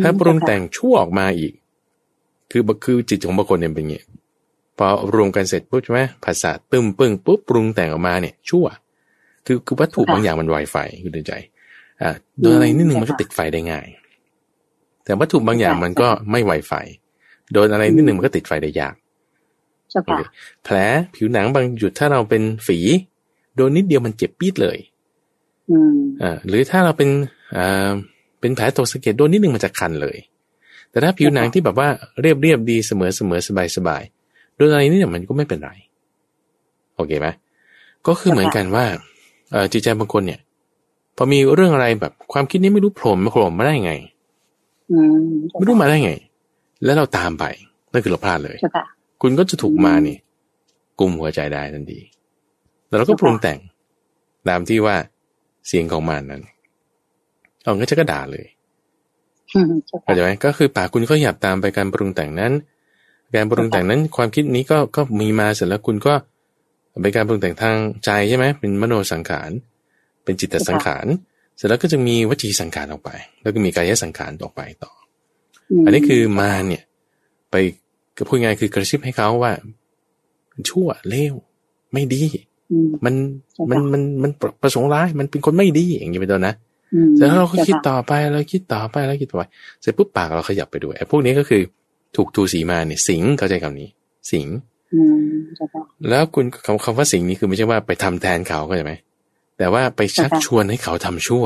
[0.00, 1.52] ถ้าปรุงแต่งชั่วออกมาอีก
[2.50, 4.02] คือคือจิตของบางคนเนี่ยเป็นอย่างนี้
[4.78, 8.66] พอรวมกันเสร็จปุ๊บใช่ไหมภาษาตึมปึ้งปุ๊บปรุงแต่งออกมาเนี่ย ชั่ว
[9.46, 11.32] คือคือวัตถุบางอย่างมันไวไฟคุณเดินใจ
[12.02, 12.10] อ่า
[12.40, 13.86] โดนอะไรนิดนึงมันก็ติดไฟได้ง่าย
[15.04, 16.72] แต่วัตถุบางอย่างมันก็ไม่ไวไฟ
[17.52, 18.94] โดนอะไรนิดนึงมันก็ติดไฟได้ยาก
[19.90, 20.20] เจ้าโอค่ะเค
[20.64, 20.76] แผล
[21.14, 22.78] ผิวหนังบางจุดถ้าเราเป็นฝี
[23.56, 24.78] โดนนิดเดียวมันเจ็บปี๊ดเลย
[25.70, 27.08] อืมอ่าหรือถ้าเราเป็น
[27.56, 27.92] อ่า
[28.42, 30.16] เป็นแผลตกสะเก็ดโดนนิดนึงมันจะคันเลย
[30.90, 31.88] แต่ถ้าผิวหนังที่แบบว่า
[32.20, 34.02] เรียบเรียบดีเสมอเสมอสบายสบาย
[34.56, 35.70] โดนอะไรนิดเนี่ยมันก็ไม่เป็นไร
[36.96, 37.28] โอเคไหม
[38.06, 38.84] ก็คือเหมือนกันว่า
[39.50, 40.40] เออจิตใจบางคนเนี่ย
[41.16, 43.92] พอมีเรื่องอะไรแบบความคิดนี้ไม่รู้โผล่มาโผล่มาได้ไง
[44.90, 46.12] อืมเจ้าไม่รู้ค่ะมาได้ไง
[46.84, 47.44] แล้วเราตามไป
[47.92, 48.84] นั่นคือเราพลาดเลยเจ้าค่ะ
[49.22, 50.16] คุณก็จะถูกมานี่
[50.98, 52.00] กลุ่มหัวใจได้ทันที
[52.88, 53.58] แล้วเราก็ค่ะปรุงแต่ง
[54.48, 54.96] ตามที่ว่า
[55.66, 56.42] เสียงของมันนั้น
[57.62, 58.46] เอางั้นจะก็ด่าเลย
[59.54, 62.52] อืมเจ้าเข้าค่ะใจไหมก็คือปากคุณก็หยับตามไปการปรุงแต่งนั้น
[63.34, 66.14] การปรุงแต่งนั้นความคิดนี้ก็ก็มีมาเสร็จแล้วคุณก็
[67.02, 69.50] เป็นการปรุงแต่งทางใจใช่ไหมเป็นมโนสังขาร
[70.24, 71.06] เป็นจิตสังขาร
[71.56, 73.10] เสร็จแล้วก็จะมีวจีสังขารออกไป
[73.42, 74.92] แล้วก็มีกายสังขารออกไปต่อ
[75.80, 76.82] มอันนี้คือมาเนี่ย
[77.50, 77.54] ไป
[78.16, 79.52] ก็พูดง่ายๆคือกระซิบให้เขาว่า
[80.68, 81.34] ชั่วเลว
[81.92, 82.22] ไม่ดี
[82.70, 83.14] อืมมัน
[83.54, 84.30] ใช่ค่ะมันมันมัน
[84.62, 86.71] ประสงค์ร้าย มันเป็นคนไม่ดีอย่างนี้เป็นต้นนะอืม
[87.16, 89.44] เสร็จแล้วเราก็คิดจ้ะต่อไปเราคิดต่อไปเราคิดต่อไป
[89.80, 91.62] เสร็จปุ๊บปากเราขยับไปด้วยไอ้พวกนี้ก็คือ
[92.16, 93.88] ถูกทูสีมาเนี่ยสิงเข้าใจคำนี้
[94.32, 94.46] สิง
[94.94, 95.18] อืม
[95.56, 98.92] เจ้าค่ะแล้วคุณคำคำว่าสิงนี้คือไม่ใช่ว่าไปทำแทนเขาเข้าใจไหม
[99.58, 101.44] แต่ว่าไปชักค่ะชวนให้เขาทำชั่ว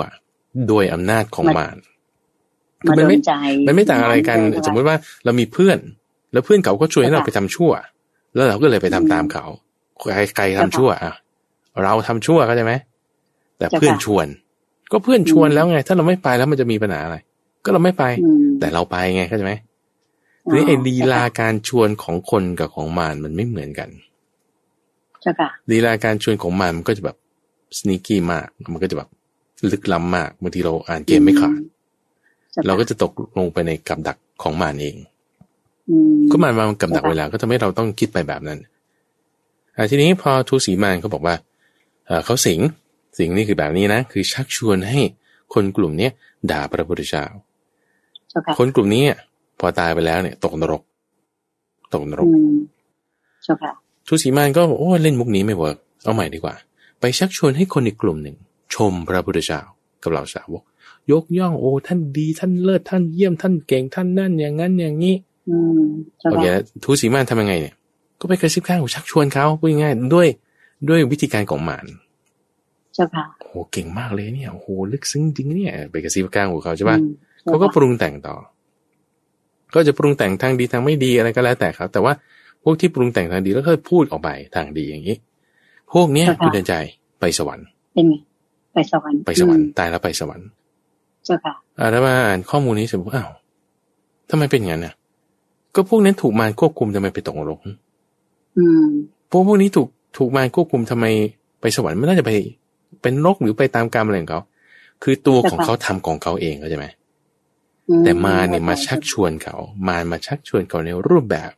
[0.68, 1.76] โดยอำนาจของมัน
[2.86, 3.32] มารมามัโดไม่นใจ
[3.66, 5.78] มันไม่ต่างอะไรกันใช่ไหสมมติว่าเรามีเพื่อน
[6.32, 7.70] แล้วเพื่อนเขาก็ชวนให้เราไปทำชั่ว
[8.34, 9.44] แล้วเราก็เลยไปทำตามเขา
[9.98, 11.14] ใครใครทำชั่วอะ
[11.84, 12.72] เราทำชั่วเข้าใจไหม
[13.58, 14.26] แต่เพื่อนชวน
[14.92, 17.16] ก็เพื่อนชวนแล้วไง ถ้าเราไม่ไปแล้วมันจะมีปัญหาอะไร
[17.64, 19.54] ก็เราไม่ไปอืมแต่เราไปไงเข้าใจไหม
[20.44, 23.88] ทีนี้ไอ้ลีลาการชวนของคนกับของมารมันไม่เหมือนกัน
[25.22, 27.16] เจ้าค่ะลีลาการชวนของมารมันก็จะแบบ
[27.78, 29.08] สนิกี้มาก มันก็จะแบบ
[29.72, 31.58] ลึกล้ำมากบางทีเราอ่านเกมไม่ขาด
[32.54, 34.96] จ้ค่ะเราก็จะตกลงไปในกับดักของมารเอง
[35.88, 38.58] อืมก็มารมากับดักเวลาก็ทำให้เราต้องคิดไปแบบนั้น
[39.76, 41.34] อ่าทีนี้พอทูสีมารเขาบอกว่า
[42.06, 42.60] เอ่อเขาสิง
[43.18, 45.00] สิงนี่คือแบบนี้นะ คือชักชวนให้
[45.54, 46.12] คนกลุ่มเนี้ย
[46.50, 47.24] ด่าพระพุทธเจ้า
[48.30, 49.02] เจ้าค่ะคนกลุ่มนี้
[49.60, 50.82] พอตายไปแล้วเนี่ย ตกนรก
[51.94, 52.28] ตกนรก
[53.44, 53.72] เจ้าค่ะ
[54.08, 56.54] ทุสีมานก็บอกโอ้เล่นมุกนี้ไม่ work เอาใหม่ดีกว่า
[57.00, 58.36] ไปชักชวนให้คนในกลุ่มหนึ่ง
[58.74, 59.60] ชมพระพุทธเจ้า
[60.02, 60.62] กับเหล่าสาวก
[61.12, 65.14] ยกย่องโอ้ท่านดีท่านเลิศท่านเยี่ยมท่านเก่งท่านนั่นอย่างนั้นอย่างนี้
[66.30, 66.46] โอเค
[66.84, 67.74] ทุสีมานทำยังไงเนี่ย
[68.20, 70.28] ก็ไปกระซิบข้างหูชักชวนเขาพูดง่ายๆด้วย
[70.88, 71.86] ด้วยวิธีการของมาร
[72.96, 76.98] เจ้าค่ะโอ้เก่งมากเลยเนี่ยโอ้โหลึกซึ้งจริงเนี่ยไปกระซิบข้างหูเขาใช่ป่ะ
[77.44, 78.36] เขาก็ปรุงแต่งต่อ
[79.74, 82.12] ก็จะปรุงแต่งทางดีทางไม่ดีอะไรก็แล้วแต่ครับแต่ว่า
[82.62, 85.16] พวกที่ปรุงแต่งทางดีแล้วก็พูดออกไปทางดีอย่างนี้
[85.92, 86.74] พวกเนี้ยคุณเดินใจ
[87.20, 88.14] ไปสวรรค์เป็นไง
[88.74, 90.46] ไปสวรรค์ไปสวรรค์ตายแล้วไปสวรรค์
[91.24, 93.30] เจ้าค่ะอ่าแล้วมาอ่านข้อมูลนี้สมมติอ้าว
[94.30, 94.94] ทำไมเป็นอย่างนั้นน่ะ
[95.74, 97.58] ก็พวกนั้นถูกมารควบคุมทำไมไปตกนรก
[98.58, 98.86] อืม
[99.30, 99.88] พวกพวกนี้ถูก
[100.18, 101.06] ถูกมารควบคุมทำไม
[101.60, 102.32] ไปสวรรค์ไม่น่าจะไป
[103.02, 104.42] เป็นนกหรือไปตามกรรมอะไรของเขา
[105.02, 106.86] คือตัวของเขาทำของเขาเองเข้าใจไหม
[108.04, 109.56] แต่มาเนี่ยมาชักชวนเขา
[109.88, 111.50] มามาชักชวนเขาในรูปแบบ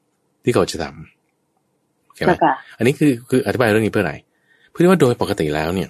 [0.45, 2.33] ที่เขาจะทำใช่ไหม
[2.79, 4.14] อันนี้คือคืออธิบายเรื่องนี้เพื่ออะไร
[4.70, 5.89] เพื่อว่าโดยปกติแล้วเนี่ย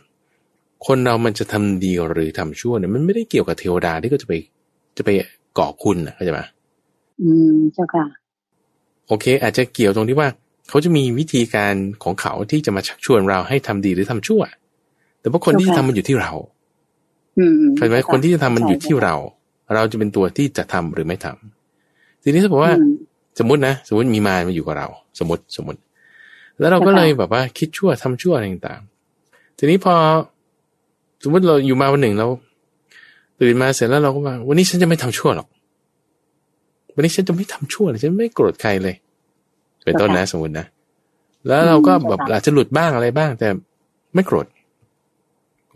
[0.87, 4.33] คนเรามันจะทำดีหรือทำชั่วเนี่ยมันไม่ได้เกี่ยวกับเทวดาที่ก็จะไป
[4.97, 5.11] จะไป
[5.59, 6.41] ก่อคุณนะเข้าใจไหม
[7.23, 8.05] อืมเจ้าค่ะ
[9.09, 10.29] โอเค อาจจะเกี่ยวตรงที่ว่า
[10.69, 11.75] เขาจะมีวิธีการ
[12.05, 14.43] ของเขาที่จะมาชักชวนเราให้ทำดีหรือทำชั่ว
[15.21, 16.33] แต่ว่าคนที่ทำมันอยู่ที่เรา
[17.77, 19.15] เข้าใจไหมคนที่จะทำมันอยู่ที่เรา
[19.75, 22.73] เราจะเป็นตัวที่จะทำหรือไม่ทำทีนี้ถ้าบอกว่า
[23.39, 24.89] สมมตินะสมมติมีมารมาอยู่กับเรา
[25.19, 25.81] สมมติสมมติ
[26.59, 29.95] แล้วเราก็เลยแบบว่าคิดชั่วทำชั่วอะไรต่างๆทีนี้พอ
[31.23, 32.27] สมมติเราอยู่มาวันหนึ่งเรา
[33.41, 35.49] ตื่นมาเสร็จแล้วเราก็ว่า วันนี้ฉันจะไม่ทำชั่วหรอก
[36.95, 38.95] วันนี้ฉันจะไม่ทำชั่วเลยฉันไม่โกรธใครเลย
[39.85, 40.67] เป็นต้นนะสมมตินะ
[41.47, 43.49] แล้วเราก็แบบอาจจะหลุดบ้างอะไรบ้าง แต่
[44.15, 44.47] ไม่โกรธ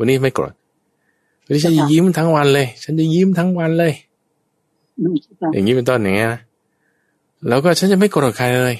[0.02, 0.52] วันนี้ไม่โกรธ
[1.44, 3.92] วันนี้ฉันจะยิ้มทั้งวันเลย ฉันจะยิ้มทั้งวันเลย
[5.52, 6.30] อย่างนี้เป็นต้นอย่างเงี้ย
[7.48, 8.74] แล้วก็ฉันจะไม่โกรธใครเลย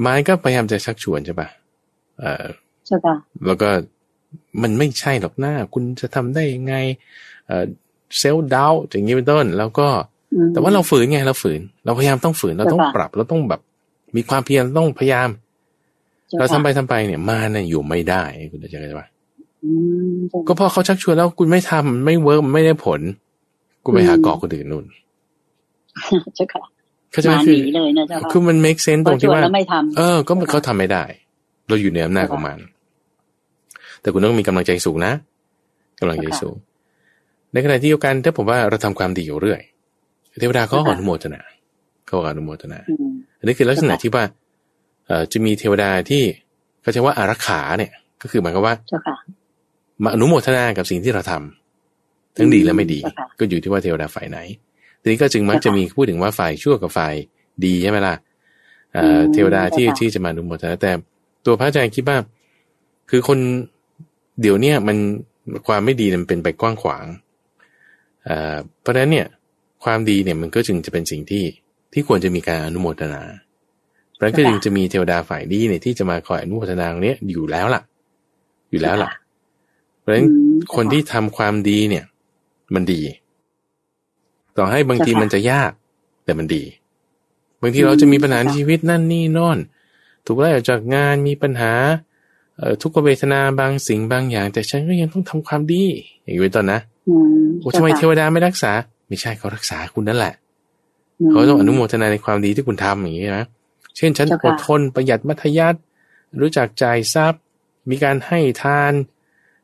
[0.00, 1.48] มารก็พยายามจะชักชวนใช่ปะ
[2.20, 2.44] เออ
[2.86, 3.14] ใช่ปะ
[3.46, 3.68] แล้วก็
[4.62, 6.74] มันไม่ใช่หรอกน่า คุณจะทำได้ยังไง
[7.46, 7.64] เออ
[8.18, 9.88] self-doubt อย่างนี้เป็นต้น แล้วก็
[10.52, 13.60] แต่ว่าเราฝืนไงเราฝืน เราพยายามต้องฝืน เราต้องปรับ เราต้องแบบ
[14.16, 15.28] มีความเพียรต้องพยายาม
[16.38, 19.06] เราทำไปทำไปเนี่ย มารเนี่ยอยู่ไม่ได้คุณจะเข้าใจปะ
[20.48, 23.00] ก็พอเขาชักชวนแล้วคุณไม่ทำไม่ work ไม่ได้ผล
[23.84, 24.84] กูไปหาเกาะคนอื่นนู่น
[26.36, 26.62] เจ้าค่ะ
[27.12, 31.04] เขาจะคือเลยนะเจ้าคือมัน make sense ตรงที่ว่าไม่ทำเออ ก็เขาทำไม่ได้
[31.68, 32.58] เราอยู่ในอำนาจของมัน
[34.00, 35.12] แต่คุณต้องมีกำลังใจสูงนะ
[36.00, 36.56] กำลังใจสูง
[37.52, 39.60] ในขณะที่เดียวกันถ้าผมว่าเราทำความดีอยู่เรื่อย
[40.40, 41.40] เทวดาเขาอนุโมทนา
[42.06, 42.80] เขาอนุโมทนา
[43.38, 44.24] อันนี้คือลักษณะที่ว่า
[45.06, 46.22] เอ่อจะมีเทวดาที่
[46.82, 47.92] เขาจะว่าอารักขาเนี่ย
[48.22, 48.74] ก็คือหมายความว่า
[50.02, 53.00] มาอนุโมทนากับสิ่งที่เราทำทั้งดีและไม่ดี
[53.38, 54.38] ก็อยู่ที่ว่าเทวดาฝ่ายไหน
[55.00, 57.14] ทีนี้ก็จึงมักจะมีพูดถึงว่าฝ่ายชั่วกับฝ่าย
[57.64, 58.14] ดีใช่ไหมล่ะ
[59.32, 60.92] เทวดาที่ที่จะมาดูหมดแต่
[61.46, 62.16] ตัวพระอาจารย์คิดว่า
[63.10, 63.38] คือคน
[64.40, 64.96] เดี๋ยวเนี้ยมัน
[65.66, 67.04] ความไม่ดีมันเป็นไปกว้างขวาง
[68.80, 69.26] เพราะฉะนั้นเนี่ย
[69.84, 71.44] ความดีเนี่ยมันก็จึงจะเป็นสิ่งที่
[71.92, 73.22] ที่ควรจะมีการอนุโมทนา
[74.14, 77.82] เพราะนั้นก็จึงจะมีเทวดาฝ่ายดีเนี่ยที่จะมาคอยอนุโมทนาเนี้ยอยู่แล้วล่ะ
[78.70, 79.10] อยู่แล้วล่ะ
[80.04, 80.28] เพราะฉะนั้น
[80.74, 82.04] คนที่ทำความดีเนี่ย
[82.74, 83.02] มันดี
[84.56, 85.70] ต่อให้บางทีมันจะยาก
[86.24, 86.62] แต่มันดี
[87.62, 89.58] บางทีเราจะมีปัญหาชีวิตนั่นนี่นอน
[90.26, 91.72] ถูกไล่ออกจากงานมีปัญหา
[92.82, 95.84] ทุกขเวทนาบางสิ่งบางอย่าง แต่ฉันก็ยังต้องทำความดี
[96.22, 96.80] อย่างนี้เป็นต้นนะ
[97.60, 98.72] โอ้ทำไมเทวดาไม่รักษา
[99.08, 100.34] ไม่ใช่เขารักษาคุณนั่นแหละ
[101.30, 103.46] เขาต้องอนุโมทนาในความดีที่คุณทำอย่างนี้นะ
[103.96, 105.78] เช่นฉันอดทนประหยัดมัธยัติ
[106.40, 107.40] รู้จักจ่ายทรัพย์
[107.90, 108.92] มีการให้ทาน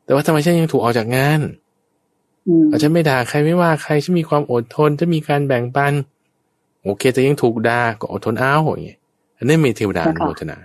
[0.05, 1.41] แต่ว่าทำไมฉันยังถูกออกจากงาน
[2.69, 5.93] อาจจะไม่ด่าใครไม่ว่าใครฉันมีความอดทนจะมีการแบ่งปัน
[6.83, 8.99] โอเคแต่ยังถูกด่าก็อดทนอ้าวอย่างเงี้ย
[9.37, 10.57] อันนี้มีเทวดาโมทนา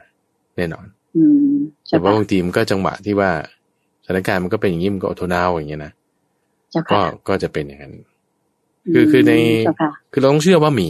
[0.57, 0.87] แน่นอน
[1.89, 3.31] แต่ว่าบางทีมันก็จังหวะที่ว่า
[4.05, 5.93] สถานการณ์มันก็เป็นอย่างนี้มันก็อดทนอ้าวอย่างเงี้ยนะ
[6.93, 7.93] ก็ก็จะเป็นอย่างนั้น
[8.93, 9.33] คือคือใน
[10.13, 10.89] คือเราต้องเชื่อว่ามี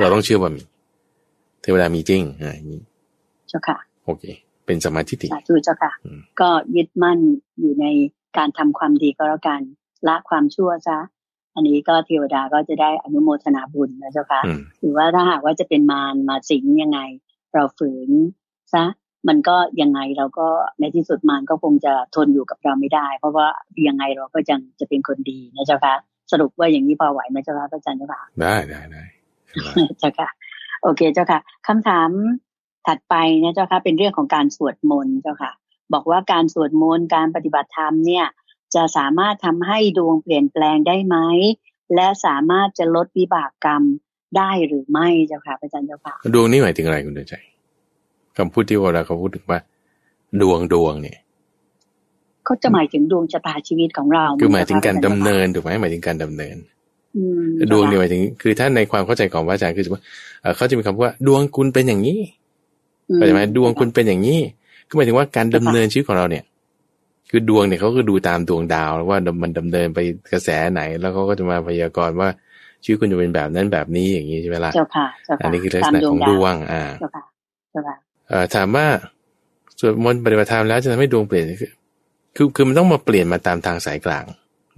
[0.00, 0.62] เราต้องเชื่อว่ามี
[1.62, 2.54] เทวดามีจริงอ่า
[3.48, 4.24] เจ้าค่ะโอเค
[4.68, 5.92] เป็นสมาธิติสาธุเจ้าค่ะ
[6.40, 7.18] ก็ยึดมั่น
[7.60, 7.86] อยู่ใน
[8.36, 9.60] การทำความดีก็แล้วกัน
[10.08, 10.98] ละความชั่วซะ
[11.54, 14.40] อันนี้ก็เทวดาก็จะได้อนุโมทนาบุญนะเจ้าค่ะ
[14.80, 17.00] หรือว่าถ้าหากว่าจะเป็นมารมาสิงยังไง
[17.54, 18.10] เราฝืน
[18.74, 18.84] ซะ
[19.28, 20.48] มันก็ยังไงเราก็
[20.80, 23.46] ในที่สุดมารก็คงจะทนอยู่กับเราไม่ได้ เพราะว่า
[23.88, 25.94] ยังไงเราก็ยังจะเป็นคนดีนะเจ้าค่ะ
[26.32, 29.04] สรุปว่าอย่างนี้พอไหวไหมเจ้าค่ะพระอาจารย์เจ้าค่ะได้ได้ได้
[29.98, 30.28] เจ้าค่ะ
[30.82, 32.10] โอเคเจ้าค่ะคำถาม
[32.88, 35.52] ถัดไปนะเจ้าค่ะเป็นเรื่องของการสวดมนต์เจ้าค่ะ
[35.92, 38.26] บอกว่าการสวดมนต์การปฏิบัติธรรมเนี่ย
[38.74, 41.16] จะสามารถทำให้ดวงเปลี่ยนแปลงได้ไหม
[41.94, 43.82] และสามารถจะลดวิบากกรรม
[44.36, 47.34] ได้หรือไม่เจ้าค่ะอาจารย์เจ้าค่ะดวงนี้หมายถึงอะไรคุณเดชใจ
[48.36, 49.60] คำพูดที่ว่าเราเขาพูดถึงว่า
[50.40, 51.18] ดวงดวงเนี่ย
[52.44, 56.56] เขาจะหมายถึงดวงชะตาชีวิตของเรา คือหมายถึงการดำเนินถูกไหมหมายถึงการดำเนิน
[57.72, 60.02] ดวงเนี่ยหมายถึง คือถ้าในความเข้าใจของพระอาจารย์คือว่า
[60.56, 62.18] เขาจะมีคำว่า ดวงคุณเป็นอย่างนี้
[63.14, 64.40] เข้าใจไหมดวงคุณเป็นอย่างนี้
[64.88, 66.44] ก็หมายถึงว่าการดำเนินชีวิตของเราเนี่ย
[67.30, 69.98] คือดวงเนี่ยเขาก็ดูตามดวงดาวว่ามันดำเนินไป
[70.32, 72.28] กระแสไหน แล้วเขาก็จะมาพยากรณ์ว่า
[72.84, 75.06] ชีวิตคุณจะเป็นแบบนั้นแบบนี้อย่างนี้ใช่ไหมล่ะเจ้าค่ะ
[75.42, 77.22] อันนี้คือลักษณะของดวง อ่าเจ้าค่ะ
[77.70, 77.96] เจ้าค่ะ
[78.54, 78.86] ถามว่า
[79.80, 81.70] สวดมนต์ปฏิบัติธรรมแล้วจะทำให้ดวงเปลี่ยนคือ
[82.36, 84.24] คือคือมันต้องมาเปลี่ยนมาตามทางสายกลาง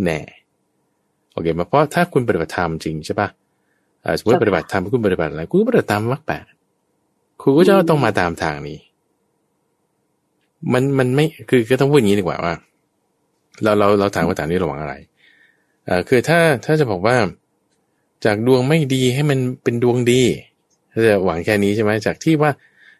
[0.04, 0.18] แน่
[1.32, 3.28] โอเคมาเพราะถ้าคุณปฏิบัติธรรมจริงใช่ปะ
[4.18, 6.44] สมมติปฏิบัติธรรมคุณปฏิบัติอะไรคุณก็ปฏิบัติตามมรรคแปด
[7.40, 8.78] คุณก็จะต้องมาตามทางนี้
[10.72, 12.54] มันมันไม่คือก็ต้องพูดอย่างนี้ดีกว่าว่า
[13.62, 14.94] เราเราเราถามว่าถามนี้ระวังอะไร
[15.88, 17.16] อ่าคือถ้าถ้าจะบอกว่า
[18.24, 20.22] จากดวงไม่ดีให้มันเป็นดวงดี
[21.06, 22.50] จะหวังแค่นี้ใช่ไหมจากที่ว่า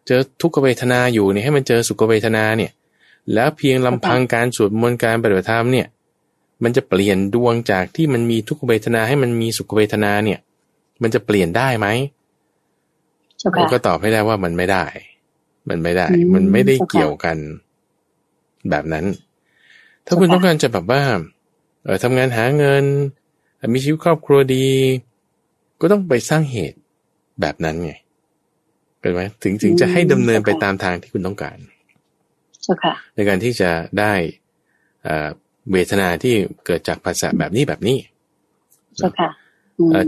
[0.06, 2.70] เจอทุกขเวทนาอยู่เนี่ยให้มันเจอสุขเวทนาเนี่ย
[3.34, 5.86] แล้วเพียงลำพังการสวดมนต์การปฏิบัติธรรมเนี่ย
[6.62, 10.38] มันจะเปลี่ยนดวงจากที่มันมีทุกขเวทนาให้มันมีสุขเวทนาเนี่ย
[11.02, 11.86] มันจะเปลี่ยนได้ไหม
[13.56, 14.84] เราก็ตอบให้ได้ว่ามันไม่ได้
[15.68, 17.36] มันไม่ได้ มันไม่ได้เกี่ยวกัน
[18.70, 19.04] แบบนั้น
[20.06, 21.02] ถ้าคุณต้องการจะแบบว่า
[21.84, 22.84] เออทำงานหาเงิน
[23.74, 24.66] มีชีวิตครอบครัวดี
[25.80, 26.78] ก็ต้องไปสร้างเหตุ
[27.40, 27.92] แบบนั้นไง
[29.00, 31.56] เห็นไหมถึงถึงจะให้ดำเนินไปตามทางที่คุณต้องการ
[33.14, 34.12] ในการที่จะได้
[35.72, 36.34] เวทนาที่
[36.66, 37.98] เกิดจากภาษาแบบนี้แบบนี้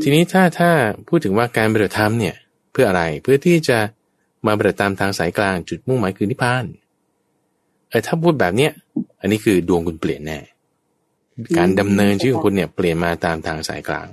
[0.02, 0.70] ทีนี้ถ้าถ้า
[1.08, 2.36] พูดถึงว่าการปฏิบัติธรรมเนี่ย
[2.72, 3.78] เพื่ออะไรเพื่อที่จะ
[4.46, 6.64] มาปฏิบัติตามทางสายกลางจุดมุ่งหมายคือนิพพาน
[7.88, 8.72] เออถ้าพูดแบบเนี้ย
[9.20, 10.38] อันนี้คือดวงคุณเปลี่ยนแน่
[11.58, 14.08] การดำเนินชีวิตของคุณเนี่ยเปลี่ยนมาตามทางสายกลาง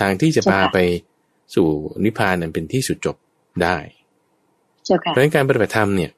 [0.00, 0.78] ทางที่จะพาไป
[1.54, 1.68] สู่
[2.04, 3.16] นิพพานนั้นเป็นที่สุดจบ
[3.62, 3.76] ได้
[4.98, 6.10] เพราะฉะนั้นการปฏิบัติธรรมเนี่ย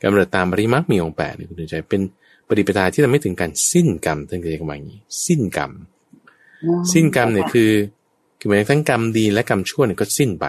[0.00, 2.00] การปฏิบัติตามปริมักมีองค์แปดเนี่ยคุณใจเป็น
[2.48, 5.70] ปฏิปทาที่ทำให้ถึงการสิ้นกรรมท่านเรียกว่าอย่างนี้ สิ้นกรรม
[6.92, 7.70] สิ้นกรรมเนี่ยคือ
[8.38, 10.46] คือหมายทั้งกรรมดีและกรรมชั่วเนี่ยก็สิ้นไป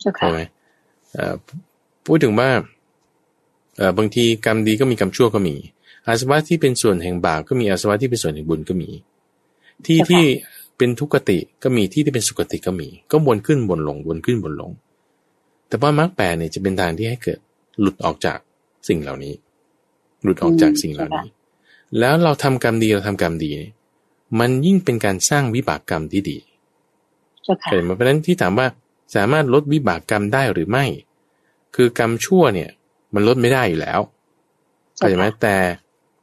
[0.00, 0.40] ใช่ไหม
[2.06, 2.50] พูดถึงว่า
[3.98, 5.54] บางทีกรรมดีก็มีกรรมชั่วก็มี
[6.06, 8.90] อาสวะที่เป็นส่วนแห่งบาปก็มีอาสวะที่เป็นส่วนแห่งบุญก็มี
[9.86, 10.24] ที่ที่
[10.76, 14.70] เป็นทุกขติก็มีที่ที่เป็นสุขติก็มี ก็วนขึ้นวนลงวนขึ้นวนลง
[15.68, 17.38] แต่ว่ามรรคแปดเนี่ยจะเป็นทางที่ให้เกิด
[17.80, 18.38] หลุดออกจาก
[18.88, 19.34] สิ่งเหล่านี้
[20.22, 21.26] หลุดออกจากสิ่งเหล่านี้
[21.98, 23.50] แล้วเราทำกรรมดีเราทำกรรมดี
[24.40, 26.38] มันยิ่งเป็นการสร้างวิบากกรรมที่ดี
[27.70, 28.66] เห็นไหมเพราะนั้นที่ถามว่า
[29.14, 30.84] สามารถลดวิบากกรรมได้หรือไม่
[31.76, 32.70] คือกรรมชั่วเนี่ย
[33.14, 34.00] มันลดไม่ได้อยู่แล้ว
[34.96, 35.56] เข้าใจไหมแต่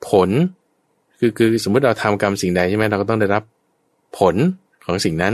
[0.10, 0.30] ผล
[1.20, 3.44] คือคือสมมติเราทำกรรมสิ่งใดใช่ไหมเราก็ต้องได้รับ
[4.20, 4.36] ผล
[4.86, 5.34] ของสิ่งนั้น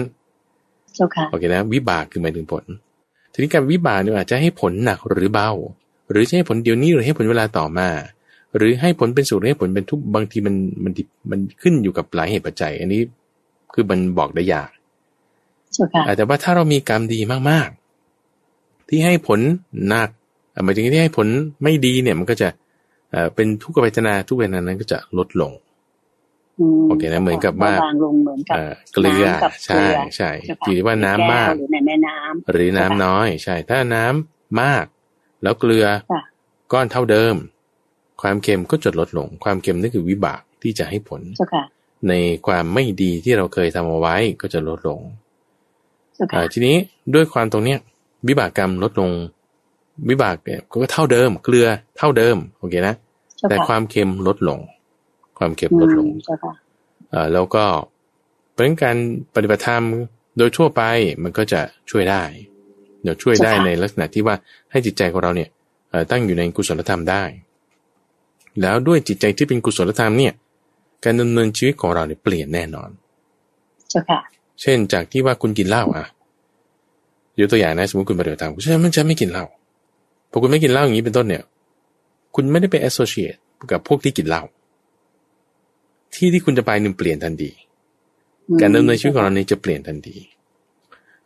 [1.31, 2.63] โอเคนะวิบากคือหมายถึงผล
[3.33, 5.49] ทีนี้การวิบากเนี่ยอาจจะให้ผลหนักหรือเบา
[6.11, 7.89] หรือจะให้ผลเดียวนี้หรือให้ผลเวลาต่อมา
[8.57, 10.91] หรือให้ผลเป็นสุขหรือให้ผลเป็นทุกบางทีมันมัน
[11.31, 13.01] มันขึ้นอยู่กับหลายเหตุปัจจัย อันนี้
[13.73, 14.69] คือมันบอกได้ยาก
[16.17, 19.39] แต่ว่าถ้าเรามีกรรมดีมากๆ ที่ให้ผล
[19.87, 20.09] หนัก
[20.63, 21.27] หมายถึงที่ให้ผล
[21.63, 22.49] ไม่ดีเนี่ยมันก็จะ
[23.35, 25.51] เป็นทุกขเวทนาทุกเวทนานั้นก็จะลดลง
[26.89, 27.73] โอเคนะเหมือนกับว่า
[28.93, 29.25] เกลือ
[29.65, 30.31] ใช่ใช่
[30.63, 34.85] อยู่ที่ว่าน้ำมาก หรือในแม่น้ำหรือน้ำน้อย ใช่ ถ้าน้ำมาก
[35.43, 35.85] แล้วเกลือ
[36.73, 37.35] ก้อนเท่าเดิม
[38.21, 41.21] ความเค็มก็จะลดลง ความเค็มนั่นคือวิบากที่จะให้ผล
[42.09, 42.13] ใน
[42.47, 44.99] ความไม่ดีที่เราเคยทำเอาไว้ก็จะลดลง
[46.53, 46.75] ทีนี้
[47.13, 47.79] ด้วยความตรงเนี้ย
[48.27, 49.11] วิบากกรรมลดลง
[50.09, 51.67] วิบากเนี่ยก็เท่าเดิม เกลือ
[51.97, 52.95] เท่าเดิมโอเคนะ
[53.49, 54.59] แต่ความเค็มลดลง
[55.37, 56.07] ความเก็บลดลง
[57.13, 57.65] อ่าแล้วก็
[58.55, 58.97] เป็นการ
[59.35, 59.83] ปฏิบัติธรรม
[60.37, 60.81] โดยทั่วไป
[61.23, 62.23] มันก็จะช่วยได้
[63.03, 64.35] เดี๋ยวช่วยได้ในลักษณะที่ว่า
[64.71, 65.49] ให้จิตใจของเราเนี่ย
[66.11, 67.23] ตั้งอยู่ในกุศลธรรมได้
[68.61, 70.33] แล้วด้วยจิตใจที่เป็นกุศลธรรมเนี่ย
[71.03, 72.89] การดำเนินชีวิตของเราเนี่ยเปลี่ยนแน่นอน
[73.89, 74.19] เจ้าค่ะ
[74.61, 76.05] เช่นจากที่ว่าคุณกินเหล้าอะ
[77.39, 79.45] ยกตัวอย่างนะสมมติคุณปฏิบัติธรรมคุณจะมันจะไม่กินเหล้า
[80.31, 81.43] พอคุณไม่กินเหล้าอย่างนี้เป็นต้นเนี่ย
[82.35, 83.39] คุณไม่ได้ไป associate
[83.71, 84.43] กับพวกที่กินเหล้า
[86.15, 87.51] ที่ที่คุณจะไปนึ่งเปลี่ยนทันที
[88.61, 90.17] การดำเนินชีวิตของเราเนี่ยจะเปลี่ยนทันที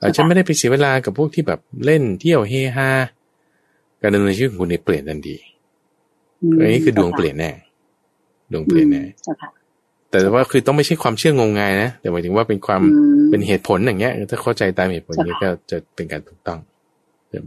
[0.02, 2.90] อาจจะไม่ได้ไปเสียเวลากับพวกที่แบบเล่นเที่ยวเฮฮา
[4.02, 5.36] การดำเนินชีวิตของคุณเนี่ยเปลี่ยนทันที
[6.60, 7.52] อันนี้คือดวงเปลี่ยนแน่
[8.52, 9.02] ดวงเปลี่ยนแน่
[10.22, 12.82] แต่ว่าคือต้องไม่ใช่ความเชื่องงงายนะแต่หมายถึงว่าเป็นความ
[13.30, 16.60] เป็นเหตุผลอย่างเงี้ยถ้าเข้าใจตามเหตุผลนี้ก็จะเป็นการถูกต้อง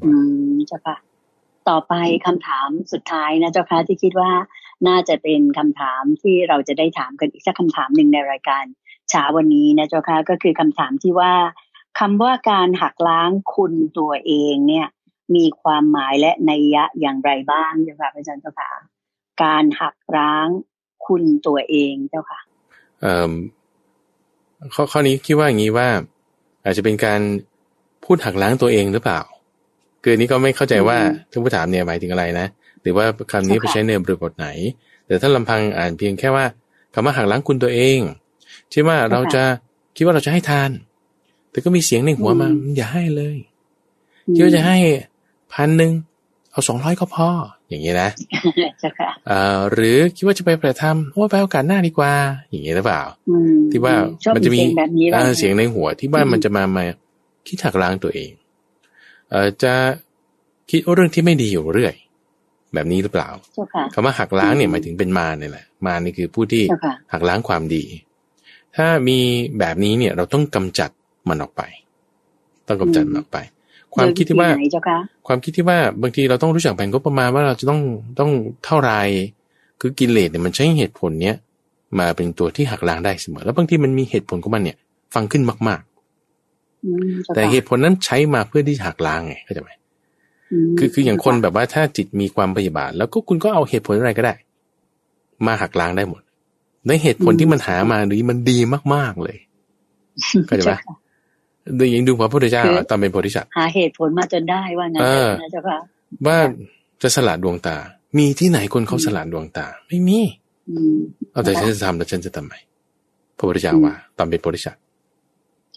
[0.06, 0.12] อื
[0.52, 0.96] มเจ้าค่ะ
[1.68, 1.94] ต่อไป
[2.26, 4.30] คำถามสุดท้ายนะเจ้าค่ะที่คิดว่า
[4.88, 8.64] น่าจะเป็นคำถามที่เราจะได้ถามกันอีกสักคำถามหนึ่งในรายการ
[9.10, 11.32] เช้าวันนี้นะเจ้าค่ะก็คือคำถามที่ว่า
[11.98, 14.86] คำว่าการหักล้างคุณตัวเองเนี่ย
[15.36, 18.70] มีความหมายและนัยยะอย่างไรบ้างเจ้าค่ะอาจารย์เจ้าค่ะ
[19.42, 20.48] การหักล้าง
[21.06, 22.45] คุณตัวเองเจ้าค่ะเอ่อ
[24.74, 25.88] ข้อข้อนี้คิดว่าอย่างนี้ว่า
[26.64, 27.20] อาจจะเป็นการ
[28.04, 29.20] พูดหักล้างตัวเองหรือเปล่า
[30.02, 30.98] คือนี้ก็ไม่เข้าใจว่า
[31.30, 32.46] ท่านผู้ถามเนี่ยหมายถึงอะไรนะ
[32.82, 34.48] หรือว่าคำนี้ไปใช้ในบริบทไหน
[35.06, 36.44] แต่ถ้าลำพังอ่านเพียงแค่ว่า
[36.94, 37.98] คำว่าหักล้างคุณตัวเอง
[38.70, 39.42] เช่นว่าเราจะ
[39.96, 40.70] คิดว่าเราจะให้ทาน
[41.50, 43.36] แต่ก็มีเสียงในหัวมาอย่าให้เลย
[44.34, 44.76] คิดว่าจะให้
[45.52, 45.92] พันหนึ่ง
[46.50, 47.28] เอาสองร้อยก็พอ
[47.68, 48.10] อย่างนี้นะ
[49.72, 52.12] หรือคิดว่าจะไปประทำโอ้ไปโอกาสหน้าดีกว่า
[52.50, 53.02] อย่างนี้หรือเปล่า
[53.72, 53.94] ที่ว่า
[54.34, 54.60] มันจะมี
[55.38, 56.84] เสียงในหัวที่บ้านมันจะมามา
[57.48, 58.30] คิดหักล้างตัวเอง
[59.30, 59.74] เอจะ
[60.70, 61.94] คิดเรื่องที่ไม่ดีอยู่เรื่อย
[62.74, 63.28] แบบนี้หรือเปล่า
[63.94, 66.62] คำว่าหักล้างเนี่ยหมายถึงเป็นมาเนี่ยแหละ มานี่คือผู้ที่
[67.12, 67.84] หักล้างความดี
[68.76, 69.18] ถ้ามี
[69.58, 70.90] แบบนี้เนี่ยเราต้องกำจัด
[71.28, 71.62] มันออกไป
[72.68, 73.38] ต้องกำจัดมันออกไป
[73.96, 74.50] ความคิดที่ว่า
[75.26, 77.80] ความคิดที่ว่าบางทีเราต้องรู้จักแบ่งงบประมาณว่าเราจะต้อง
[78.20, 78.30] ต้อง
[78.64, 78.92] เท่าไร
[79.80, 81.36] คือกิเลสเนี่ยมันใช้เหตุผลเนี้ย
[81.98, 84.76] มาเป็นตัวที่หักล้างได้เสมอ แล้วบางทีมันมีเหตุผลของมันเนี่ย
[85.14, 85.82] ฟังขึ้นมาก
[87.34, 89.70] แต่เหตุผลนั้นใช้มาเพื่อที่หักล้างไงเข้าใจไหม
[90.78, 94.34] คือคืออย่างคนแบบว่าถ้าจิตมีความพยาบาท แล้วก็คุณก็เอาเหตุผลอะไรก็ได้
[95.46, 96.22] มาหักล้างได้หมด
[96.86, 98.58] ในเหตุผลที่มันหามาดีมันดี
[98.94, 99.36] มากๆเลย
[100.46, 100.74] เข้าใจไหม
[101.78, 105.02] ดูยิงดูพระพุทธเจ้าตอนเป็นโพธิสัตว์หาเหตุผลมาจนได้ว่างั้น
[105.40, 105.78] นะเจ้าค่ะ
[106.26, 106.38] ว่า
[107.02, 107.76] จะสละดวงตา
[108.18, 110.20] มีที่ไหนคนเขาสละดวงตา ไม่มี
[111.32, 112.54] เอาแต่ฉันจะทำแล้วฉันจะทำไม
[113.36, 114.80] พระพุทธเจ้าว่าตอนเป็นโพธิสัตว์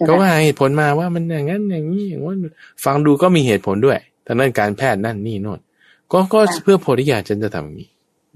[0.08, 2.36] ก็ว่าเหตุผลมาว่ามันอย่างนั้นอย่างนี้อย่างว่า
[2.86, 5.60] ฟังดูก็มีเหตุผลด้วยทางด้านการแพทย์นั่นนี่โน่น
[6.12, 7.90] ก็ก็เพื่อโพธิญาณฉันจะทำอย่างนี้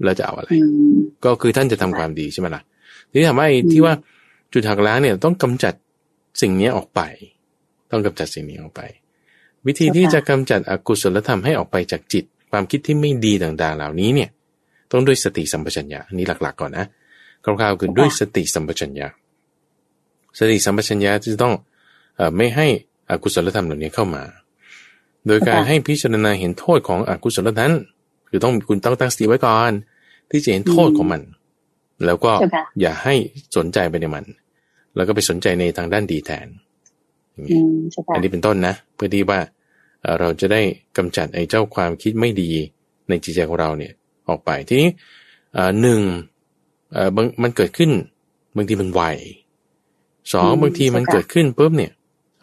[0.04, 0.50] เราจะเอาอะไร
[1.24, 2.62] ก็คือท่านจะทำความดีใช่ไหมล่ะ
[3.10, 3.94] ทีนี้ถามว่าที่ว่า
[4.52, 5.74] จุดหักล้างเนี่ยต้องกำจัด
[6.42, 7.00] สิ่งนี้ออกไป
[7.90, 8.80] ต้องกำจัดสิ่งนี้ออกไป
[9.66, 14.30] วิธีที่จะกำจัดอกุศลธรรมให้ออกไปจากจิต ความคิดที่ไม่ดีต่างๆ เหล่านี้เนี่ย
[14.90, 16.86] ต้องด้วยสติสัมปชัญญะนี่หลักๆ ก่อนนะ
[17.44, 19.06] คร่าวๆคือด้วยสติสัมปชัญญะ
[20.38, 21.54] สติสัมปชัญญะจะต้อง
[22.18, 22.66] อไม่ให้
[23.10, 24.22] อกุศลธรรมเหล่านี้เข้ามา
[25.26, 27.72] โดยการให้พิจารณาเห็นโทษของอกุศลนั้น
[28.28, 29.72] คือต้องคุณต้องตั้งสติไว้ก่อน
[30.30, 31.22] ที่จะเห็นโทษของมัน
[32.06, 32.32] แล้วก็
[32.80, 33.14] อย่าให้
[33.56, 34.24] สนใจไปในมัน
[34.96, 36.46] แล้วก็ไปสนใจในทางด้านดีแทน
[38.14, 39.40] อันนี้เป็นต้นนะ เพื่อที่ว่า
[40.18, 40.60] เราจะได้
[40.96, 42.50] กำจัดไอ้เจ้าความคิดไม่ดี
[43.08, 43.92] ในจิตใจของเราเนี่ย
[44.28, 44.90] ออกไปทีนี้
[45.80, 46.00] หนึ่ง
[47.42, 47.90] มันเกิดขึ้น
[48.56, 49.02] บางทีมันไว
[50.32, 51.92] สองบางทีมันเกิดขึ้นปุ๊บเนี่ย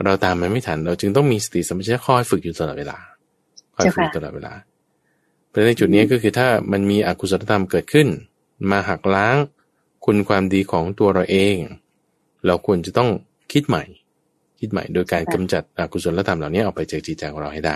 [0.04, 2.98] เราตามมันไม่ทัน เราจึงต้องมีสติสัมปชัญญะคอยฝึกอยู่ตลอดเวลา
[3.76, 4.54] คอยฝึกตลอดเวลา
[5.50, 8.08] เพราะในจุดนี้ก็คือถ้ามันมีอกุศลธรรมเกิดขึ้น
[8.72, 9.36] มาหักล้าง
[10.06, 11.58] คุณความดีของตัวเราเอง
[12.46, 13.10] เราควรจะต้อง
[13.52, 13.84] คิดใหม่
[14.62, 17.76] คิดใหม่โดยการกำจัดอกุศลธรรมเหล่านี้ออกไปจากจิตใจของเราให้ได้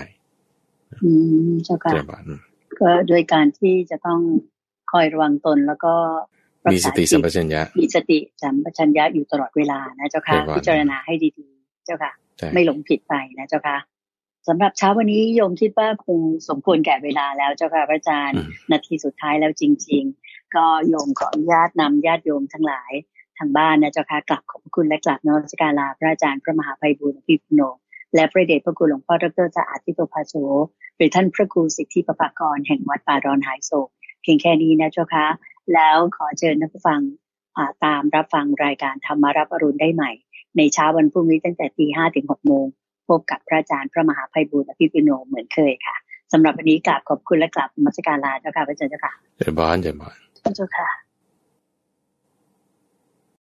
[1.04, 1.10] อื
[1.50, 1.92] มเจ้าค่ะ
[2.80, 4.20] ก็โดยการที่จะต้อง
[4.92, 5.94] คอยระวังตนแล้วก็
[6.72, 12.12] มีสติสัมปชัญญะ มีสติสัมปชัญญะอยู่ตลอดเวลานะเจ้าค่ะ พิจารณาให้ดีๆ เจ้าค่ะ
[12.54, 13.78] ไม่หลงผิดไปนะเจ้าค่ะ
[14.48, 18.40] สำหรับเช้าวันนี้โยมคิดว่าคงสมควรแก่เวลาแล้วเจ้าค่ะพระอาจารย์
[18.72, 22.92] นาทีสุดท้ายแล้วจริง ๆ ก็โยมขออนุญาตนำญาติโยมทั้งหลาย
[23.38, 27.62] ทางบ้านนะเจ้าค่ะกลับขอบคุณและกลับนมัสการลาพระอาจารย์พระมหาภัยบุญพิพุโน
[28.14, 30.34] และพระเดชพระคุณหลวงพ่อดรจะอาทิตโตภาโส
[30.96, 33.88] หรือท่านพระครูสิทธิปภากรแห่งวัดป่าดอนหายโศก
[34.22, 35.26] เพียงแค่นี้นะเจ้าค่ะ
[35.74, 37.00] แล้วขอเชิญท่านผู้ฟัง
[37.84, 40.10] ตามรับฟังรายการธรรมารับอรุณได้ใหม่
[40.56, 42.66] ในเช้าวันพรุ่งนี้ตั้งแต่ตีห้ถึงหกโมง
[43.08, 45.96] พบกับพระอาจารย์พระมหาภัยบุญอภิปุโนเหมือนเคยค่ะ
[46.32, 50.16] สำหรับวันนี้กราบขอบคุณและกราบมัสการลาเจ้าค่ะพระอาจารย์เจ้าค่ะเจริญบานเจริญบาน
[50.56, 51.05] เจ้าค่ะ